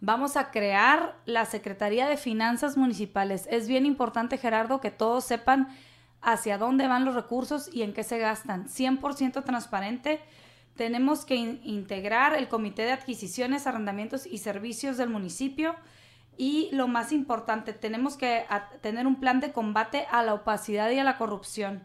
Vamos 0.00 0.36
a 0.36 0.50
crear 0.50 1.16
la 1.24 1.46
Secretaría 1.46 2.06
de 2.06 2.16
Finanzas 2.16 2.76
Municipales. 2.76 3.48
Es 3.50 3.66
bien 3.66 3.86
importante, 3.86 4.36
Gerardo, 4.36 4.80
que 4.80 4.90
todos 4.90 5.24
sepan 5.24 5.68
hacia 6.20 6.58
dónde 6.58 6.86
van 6.86 7.04
los 7.04 7.14
recursos 7.14 7.70
y 7.72 7.82
en 7.82 7.94
qué 7.94 8.02
se 8.02 8.18
gastan. 8.18 8.68
100% 8.68 9.42
transparente. 9.44 10.20
Tenemos 10.76 11.24
que 11.24 11.36
integrar 11.36 12.34
el 12.34 12.48
Comité 12.48 12.82
de 12.82 12.92
Adquisiciones, 12.92 13.66
Arrendamientos 13.66 14.26
y 14.26 14.38
Servicios 14.38 14.98
del 14.98 15.08
municipio. 15.08 15.74
Y 16.36 16.68
lo 16.72 16.88
más 16.88 17.12
importante, 17.12 17.72
tenemos 17.72 18.18
que 18.18 18.44
tener 18.82 19.06
un 19.06 19.18
plan 19.18 19.40
de 19.40 19.52
combate 19.52 20.06
a 20.10 20.22
la 20.22 20.34
opacidad 20.34 20.90
y 20.90 20.98
a 20.98 21.04
la 21.04 21.16
corrupción. 21.16 21.82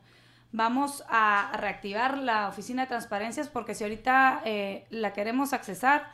Vamos 0.52 1.06
a 1.08 1.54
reactivar 1.56 2.18
la 2.18 2.50
oficina 2.50 2.82
de 2.82 2.90
transparencias 2.90 3.48
porque 3.48 3.74
si 3.74 3.86
ahorita 3.86 4.42
eh, 4.44 4.86
la 4.90 5.14
queremos 5.14 5.54
accesar, 5.54 6.12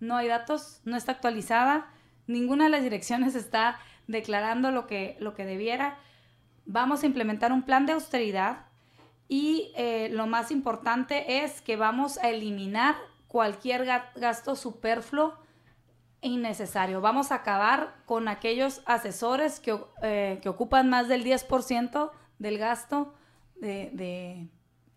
no 0.00 0.16
hay 0.16 0.28
datos, 0.28 0.80
no 0.84 0.96
está 0.96 1.12
actualizada, 1.12 1.86
ninguna 2.26 2.64
de 2.64 2.70
las 2.70 2.82
direcciones 2.82 3.34
está 3.34 3.78
declarando 4.06 4.70
lo 4.70 4.86
que, 4.86 5.16
lo 5.20 5.34
que 5.34 5.44
debiera 5.44 5.98
vamos 6.66 7.02
a 7.02 7.06
implementar 7.06 7.52
un 7.52 7.62
plan 7.62 7.86
de 7.86 7.92
austeridad 7.92 8.66
y 9.28 9.72
eh, 9.76 10.08
lo 10.10 10.26
más 10.26 10.50
importante 10.50 11.44
es 11.44 11.60
que 11.60 11.76
vamos 11.76 12.18
a 12.18 12.30
eliminar 12.30 12.96
cualquier 13.28 13.84
gasto 14.16 14.54
superfluo 14.54 15.34
e 16.20 16.28
innecesario. 16.28 17.00
Vamos 17.00 17.32
a 17.32 17.36
acabar 17.36 17.96
con 18.06 18.28
aquellos 18.28 18.82
asesores 18.86 19.60
que, 19.60 19.78
eh, 20.02 20.38
que 20.42 20.48
ocupan 20.48 20.88
más 20.88 21.08
del 21.08 21.24
10% 21.24 22.12
del 22.38 22.58
gasto 22.58 23.14
de 23.56 23.90
de 23.92 24.48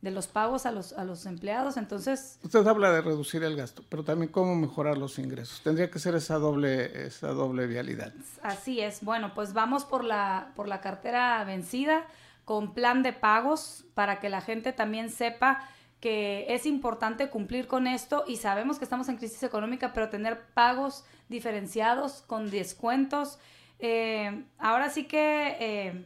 los 0.02 0.28
pagos 0.28 0.66
a 0.66 0.72
los, 0.72 0.94
a 0.94 1.04
los 1.04 1.26
empleados. 1.26 1.78
Entonces... 1.78 2.40
Usted 2.44 2.66
habla 2.66 2.92
de 2.92 3.02
reducir 3.02 3.44
el 3.44 3.56
gasto, 3.56 3.84
pero 3.90 4.04
también 4.04 4.32
cómo 4.32 4.56
mejorar 4.56 4.98
los 4.98 5.20
ingresos. 5.20 5.62
Tendría 5.62 5.90
que 5.90 6.00
ser 6.00 6.16
esa 6.16 6.36
doble, 6.36 7.06
esa 7.06 7.30
doble 7.30 7.68
vialidad. 7.68 8.14
Así 8.42 8.80
es. 8.80 9.04
Bueno, 9.04 9.34
pues 9.34 9.54
vamos 9.54 9.86
por 9.86 10.04
la, 10.04 10.52
por 10.56 10.68
la 10.68 10.82
cartera 10.82 11.44
vencida 11.44 12.06
con 12.46 12.74
plan 12.74 13.04
de 13.04 13.12
pagos 13.12 13.84
para 13.94 14.20
que 14.20 14.30
la 14.30 14.42
gente 14.42 14.72
también 14.72 15.10
sepa 15.10 15.68
que 16.00 16.46
es 16.50 16.66
importante 16.66 17.30
cumplir 17.30 17.68
con 17.68 17.88
esto 17.88 18.24
y 18.28 18.38
sabemos 18.38 18.78
que 18.78 18.84
estamos 18.84 19.10
en 19.10 19.18
crisis 19.18 19.44
económica, 19.44 19.94
pero 19.94 20.10
tener 20.10 20.40
pagos 20.54 21.04
diferenciados 21.28 22.24
con 22.28 22.50
descuentos. 22.50 23.40
Eh, 23.80 24.46
ahora 24.60 24.90
sí 24.90 25.06
que 25.06 25.58
eh, 25.60 26.06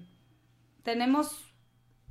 tenemos 0.83 1.53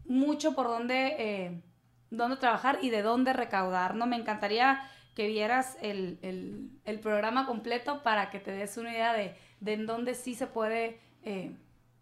mucho 0.04 0.54
por 0.54 0.68
donde 0.68 1.16
eh, 1.18 1.62
dónde 2.10 2.36
trabajar 2.36 2.78
y 2.82 2.90
de 2.90 3.02
dónde 3.02 3.32
recaudar, 3.32 3.94
¿no? 3.94 4.06
Me 4.06 4.16
encantaría 4.16 4.82
que 5.14 5.26
vieras 5.26 5.76
el, 5.80 6.18
programa 7.02 7.46
completo 7.46 8.02
para 8.02 8.30
que 8.30 8.40
te 8.40 8.52
des 8.52 8.76
una 8.76 8.92
idea 8.92 9.12
de, 9.12 9.36
en 9.64 9.86
dónde 9.86 10.14
sí 10.14 10.34
se 10.34 10.46
puede, 10.46 11.00
eh, 11.24 11.54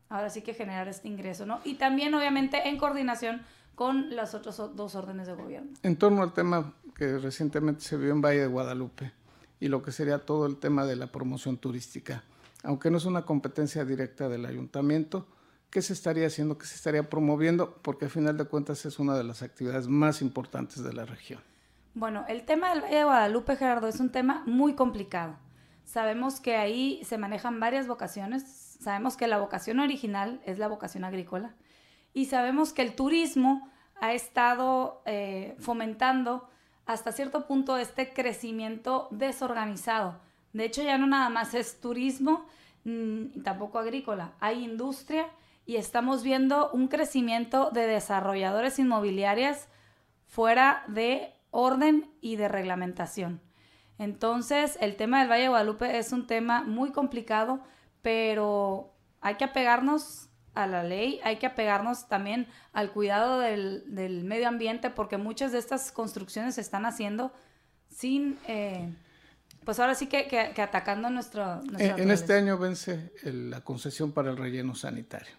ahora 0.09 0.31
sí 0.31 0.43
que 0.43 0.55
generar 0.55 0.89
este 0.89 1.09
ingreso, 1.09 1.47
¿no? 1.47 1.61
Y 1.65 1.75
también, 1.75 2.15
obviamente, 2.15 2.69
en 2.69 2.79
coordinación 2.79 3.43
con 3.75 4.15
las 4.17 4.35
otras 4.35 4.57
dos 4.57 4.95
órdenes 4.95 5.27
de 5.27 5.35
gobierno. 5.35 5.71
En 5.83 5.97
torno 5.97 6.23
al 6.23 6.33
tema 6.33 6.75
que 6.97 7.19
recientemente 7.19 7.83
se 7.83 7.97
vio 7.97 8.11
en 8.11 8.21
Valle 8.21 8.41
de 8.41 8.47
Guadalupe 8.49 9.13
y 9.61 9.69
lo 9.69 9.83
que 9.83 9.93
sería 9.93 10.19
todo 10.19 10.47
el 10.47 10.57
tema 10.57 10.85
de 10.85 10.97
la 10.97 11.07
promoción 11.09 11.59
turística, 11.59 12.25
aunque 12.65 12.91
no 12.91 12.99
es 12.99 13.05
una 13.05 13.23
competencia 13.23 13.85
directa 13.85 14.29
del 14.29 14.47
ayuntamiento, 14.47 15.29
¿Qué 15.71 15.83
se 15.83 15.93
estaría 15.93 16.27
haciendo? 16.27 16.57
¿Qué 16.57 16.67
se 16.67 16.77
estaría 16.77 17.11
promoviendo? 17.11 17.75
Porque 17.83 18.07
al 18.07 18.11
final 18.11 18.39
de 18.39 18.47
cuentas 18.47 18.87
es 18.87 18.99
una 18.99 19.17
de 19.17 19.25
las 19.25 19.43
actividades 19.43 19.87
más 19.87 20.23
importantes 20.23 20.83
de 20.83 20.95
la 20.95 21.05
región. 21.05 21.41
Bueno, 21.95 22.25
el 22.29 22.45
tema 22.45 22.71
del 22.71 22.83
Valle 22.83 22.97
de 22.97 23.05
Guadalupe, 23.05 23.57
Gerardo, 23.57 23.89
es 23.89 24.01
un 24.01 24.11
tema 24.11 24.43
muy 24.47 24.75
complicado. 24.75 25.37
Sabemos 25.85 26.41
que 26.41 26.57
ahí 26.57 27.03
se 27.05 27.19
manejan 27.19 27.61
varias 27.61 27.87
vocaciones. 27.87 28.45
Sabemos 28.81 29.17
que 29.17 29.27
la 29.27 29.39
vocación 29.39 29.81
original 29.81 30.41
es 30.47 30.59
la 30.59 30.69
vocación 30.69 31.05
agrícola. 31.05 31.55
Y 32.15 32.27
sabemos 32.27 32.73
que 32.73 32.83
el 32.83 32.95
turismo 32.95 33.71
ha 34.01 34.13
estado 34.15 35.03
eh, 35.05 35.57
fomentando 35.59 36.49
hasta 36.87 37.13
cierto 37.13 37.47
punto 37.47 37.77
este 37.77 38.15
crecimiento 38.15 39.09
desorganizado. 39.11 40.19
De 40.55 40.65
hecho, 40.65 40.83
ya 40.83 40.97
no 40.97 41.07
nada 41.07 41.29
más 41.29 41.53
es 41.53 41.81
turismo, 41.81 42.47
mm, 42.85 43.43
tampoco 43.43 43.79
agrícola. 43.79 44.33
Hay 44.41 44.65
industria 44.65 45.29
y 45.69 45.77
estamos 45.77 46.23
viendo 46.23 46.71
un 46.71 46.89
crecimiento 46.89 47.71
de 47.71 47.87
desarrolladores 47.87 48.79
inmobiliarias 48.79 49.69
fuera 50.27 50.83
de 50.89 51.35
orden 51.51 52.11
y 52.23 52.37
de 52.37 52.49
reglamentación. 52.49 53.43
Entonces, 53.99 54.79
el 54.81 54.97
tema 54.97 55.21
del 55.21 55.29
Valle 55.29 55.43
de 55.43 55.49
Guadalupe 55.51 55.99
es 55.99 56.13
un 56.13 56.27
tema 56.27 56.63
muy 56.63 56.91
complicado, 56.91 57.61
pero 58.01 58.95
hay 59.21 59.35
que 59.35 59.45
apegarnos 59.45 60.31
a 60.55 60.67
la 60.67 60.85
ley, 60.85 61.21
hay 61.23 61.37
que 61.37 61.45
apegarnos 61.45 62.09
también 62.09 62.47
al 62.73 62.91
cuidado 62.91 63.39
del, 63.39 63.85
medio 64.25 64.49
ambiente, 64.49 64.89
porque 64.89 65.19
muchas 65.19 65.53
de 65.53 65.59
estas 65.59 65.93
construcciones 65.93 66.55
se 66.55 66.63
están 66.63 66.87
haciendo 66.87 67.31
sin, 67.91 68.39
eh, 68.47 68.89
pues 69.67 69.79
ahora 69.81 69.95
sí 69.95 70.07
que, 70.07 70.55
atacando 70.63 71.11
nuestro... 71.11 71.61
En, 71.77 72.11
este 72.11 72.33
año 72.33 72.57
vence 72.57 73.13
la 73.23 73.61
concesión 73.61 74.13
para 74.13 74.31
el 74.31 74.39
relleno 74.39 74.75
sanitario 74.75 75.37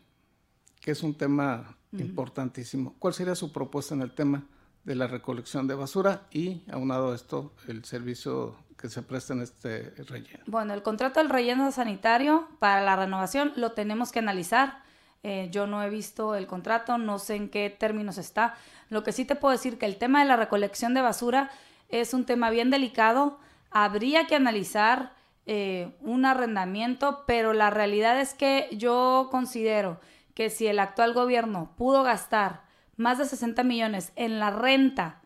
que 0.79 0.91
es 0.91 1.03
un 1.03 1.13
tema 1.13 1.75
importantísimo. 1.91 2.95
¿Cuál 2.99 3.13
sería 3.13 3.35
su 3.35 3.51
propuesta 3.51 3.95
en 3.95 4.01
el 4.01 4.11
tema 4.11 4.43
de 4.83 4.95
la 4.95 5.07
recolección 5.07 5.67
de 5.67 5.75
basura 5.75 6.27
y, 6.31 6.63
aunado 6.71 7.11
a 7.11 7.15
esto, 7.15 7.53
el 7.67 7.83
servicio 7.85 8.55
que 8.77 8.89
se 8.89 9.01
presta 9.01 9.33
en 9.33 9.41
este 9.41 9.91
relleno? 10.07 10.43
Bueno, 10.47 10.73
el 10.73 10.83
contrato 10.83 11.19
del 11.19 11.29
relleno 11.29 11.71
sanitario 11.71 12.47
para 12.59 12.81
la 12.81 12.95
renovación 12.95 13.53
lo 13.55 13.73
tenemos 13.73 14.11
que 14.11 14.19
analizar. 14.19 14.83
Eh, 15.21 15.49
yo 15.51 15.67
no 15.67 15.83
he 15.83 15.89
visto 15.89 16.35
el 16.35 16.47
contrato, 16.47 16.97
no 16.97 17.19
sé 17.19 17.35
en 17.35 17.49
qué 17.49 17.69
términos 17.69 18.17
está. 18.17 18.55
Lo 18.89 19.03
que 19.03 19.11
sí 19.11 19.25
te 19.25 19.35
puedo 19.35 19.51
decir 19.51 19.77
que 19.77 19.85
el 19.85 19.97
tema 19.97 20.21
de 20.21 20.27
la 20.27 20.37
recolección 20.37 20.93
de 20.93 21.01
basura 21.01 21.51
es 21.89 22.13
un 22.13 22.25
tema 22.25 22.49
bien 22.49 22.69
delicado. 22.69 23.39
Habría 23.69 24.27
que 24.27 24.35
analizar 24.35 25.13
eh, 25.45 25.91
un 26.01 26.25
arrendamiento, 26.25 27.23
pero 27.27 27.53
la 27.53 27.69
realidad 27.69 28.21
es 28.21 28.33
que 28.33 28.69
yo 28.71 29.27
considero 29.29 29.99
que 30.33 30.49
si 30.49 30.67
el 30.67 30.79
actual 30.79 31.13
gobierno 31.13 31.73
pudo 31.77 32.03
gastar 32.03 32.63
más 32.97 33.17
de 33.17 33.25
60 33.25 33.63
millones 33.63 34.11
en 34.15 34.39
la 34.39 34.49
renta 34.51 35.21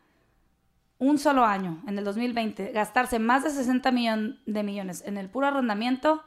un 1.00 1.18
solo 1.18 1.44
año, 1.44 1.82
en 1.88 1.98
el 1.98 2.06
2020, 2.06 2.72
gastarse 2.72 3.20
más 3.20 3.44
de 3.44 3.50
60 3.50 3.92
millones 3.92 4.36
de 4.46 4.64
millones 4.64 5.04
en 5.06 5.18
el 5.18 5.30
puro 5.30 5.48
arrendamiento, 5.48 6.24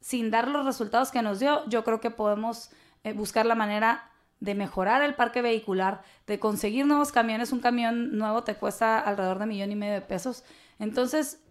sin 0.00 0.30
dar 0.30 0.48
los 0.48 0.64
resultados 0.64 1.10
que 1.10 1.22
nos 1.22 1.40
dio, 1.40 1.68
yo 1.68 1.82
creo 1.82 2.00
que 2.00 2.10
podemos 2.10 2.70
eh, 3.02 3.12
buscar 3.12 3.46
la 3.46 3.54
manera 3.54 4.10
de 4.40 4.54
mejorar 4.54 5.02
el 5.02 5.14
parque 5.14 5.42
vehicular, 5.42 6.02
de 6.26 6.38
conseguir 6.38 6.86
nuevos 6.86 7.10
camiones. 7.10 7.52
Un 7.52 7.60
camión 7.60 8.16
nuevo 8.16 8.44
te 8.44 8.54
cuesta 8.54 8.98
alrededor 9.00 9.38
de 9.38 9.46
millón 9.46 9.72
y 9.72 9.76
medio 9.76 9.94
de 9.94 10.02
pesos. 10.02 10.44
Entonces, 10.78 11.42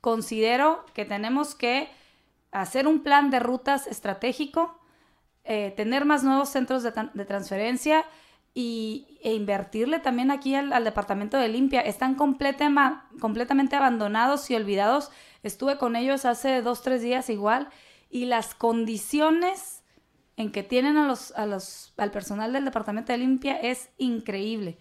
considero 0.00 0.84
que 0.94 1.04
tenemos 1.04 1.54
que 1.54 1.90
hacer 2.50 2.86
un 2.86 3.02
plan 3.02 3.30
de 3.30 3.40
rutas 3.40 3.86
estratégico 3.86 4.77
eh, 5.50 5.72
tener 5.74 6.04
más 6.04 6.24
nuevos 6.24 6.50
centros 6.50 6.82
de, 6.82 6.92
transferencia 7.24 8.04
y, 8.52 9.18
e 9.22 9.32
invertirle 9.32 9.98
también 9.98 10.30
aquí 10.30 10.54
al, 10.54 10.84
departamento 10.84 11.38
de 11.38 11.48
limpia. 11.48 11.80
Están 11.80 12.16
completamente 12.16 13.74
abandonados 13.74 14.50
y 14.50 14.56
olvidados. 14.56 15.10
Estuve 15.42 15.78
con 15.78 15.96
ellos 15.96 16.26
hace 16.26 16.60
dos, 16.60 16.82
tres 16.82 17.00
días 17.00 17.30
igual 17.30 17.70
y 18.10 18.26
las 18.26 18.54
condiciones 18.54 19.82
en 20.36 20.52
que 20.52 20.62
tienen 20.62 20.98
a 20.98 21.06
los, 21.06 21.32
a 21.32 21.46
los, 21.46 21.94
al 21.96 22.10
personal 22.10 22.52
del 22.52 22.66
departamento 22.66 23.12
de 23.12 23.18
limpia 23.18 23.56
es 23.56 23.88
increíble. 23.96 24.76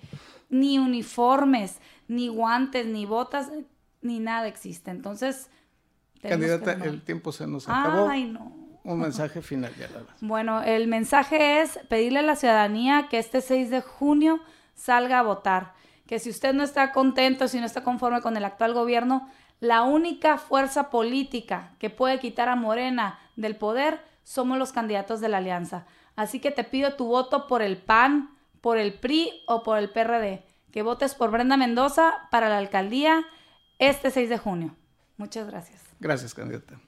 Ni 0.50 0.80
uniformes, 0.80 1.78
ni 2.10 2.28
guantes, 2.28 2.88
ni 2.88 3.06
botas, 3.06 3.52
ni 4.02 4.20
nada 4.20 4.48
existe. 4.48 4.92
Entonces... 4.92 5.50
Candidata, 6.22 6.74
el 6.74 7.04
tiempo 7.04 7.32
se 7.32 7.48
nos 7.48 7.70
acabó. 7.70 8.10
Ay, 8.10 8.26
no 8.26 8.57
un 8.94 9.00
mensaje 9.00 9.42
final, 9.42 9.74
ya 9.76 9.90
Bueno, 10.22 10.64
el 10.64 10.88
mensaje 10.88 11.62
es 11.62 11.78
pedirle 11.90 12.20
a 12.20 12.24
la 12.24 12.38
ciudadanía 12.38 13.08
que 13.10 13.20
este 13.20 13.42
6 13.42 13.70
de 13.70 13.82
junio 13.82 14.40
salga 14.76 15.20
a 15.20 15.24
votar. 15.24 15.74
Que 16.06 16.20
si 16.20 16.30
usted 16.30 16.54
no 16.54 16.64
está 16.64 16.94
contento, 16.94 17.50
si 17.50 17.60
no 17.60 17.66
está 17.66 17.84
conforme 17.84 18.22
con 18.22 18.38
el 18.38 18.46
actual 18.46 18.74
gobierno, 18.74 19.30
la 19.60 19.84
única 19.84 20.38
fuerza 20.38 20.90
política 20.90 21.76
que 21.80 21.90
puede 21.90 22.20
quitar 22.20 22.48
a 22.48 22.56
Morena 22.56 23.20
del 23.36 23.58
poder 23.58 24.00
somos 24.24 24.58
los 24.58 24.72
candidatos 24.72 25.20
de 25.20 25.28
la 25.30 25.38
alianza. 25.38 25.86
Así 26.16 26.40
que 26.40 26.52
te 26.52 26.64
pido 26.64 26.96
tu 26.96 27.08
voto 27.08 27.48
por 27.48 27.62
el 27.62 27.78
PAN, 27.78 28.38
por 28.62 28.78
el 28.78 28.94
PRI 28.94 29.44
o 29.48 29.64
por 29.64 29.80
el 29.80 29.90
PRD. 29.90 30.46
Que 30.72 30.82
votes 30.82 31.14
por 31.14 31.30
Brenda 31.32 31.58
Mendoza 31.58 32.14
para 32.32 32.48
la 32.48 32.58
alcaldía 32.58 33.26
este 33.80 34.12
6 34.12 34.30
de 34.30 34.38
junio. 34.38 34.76
Muchas 35.18 35.48
gracias. 35.48 35.82
Gracias, 36.00 36.34
candidata. 36.34 36.80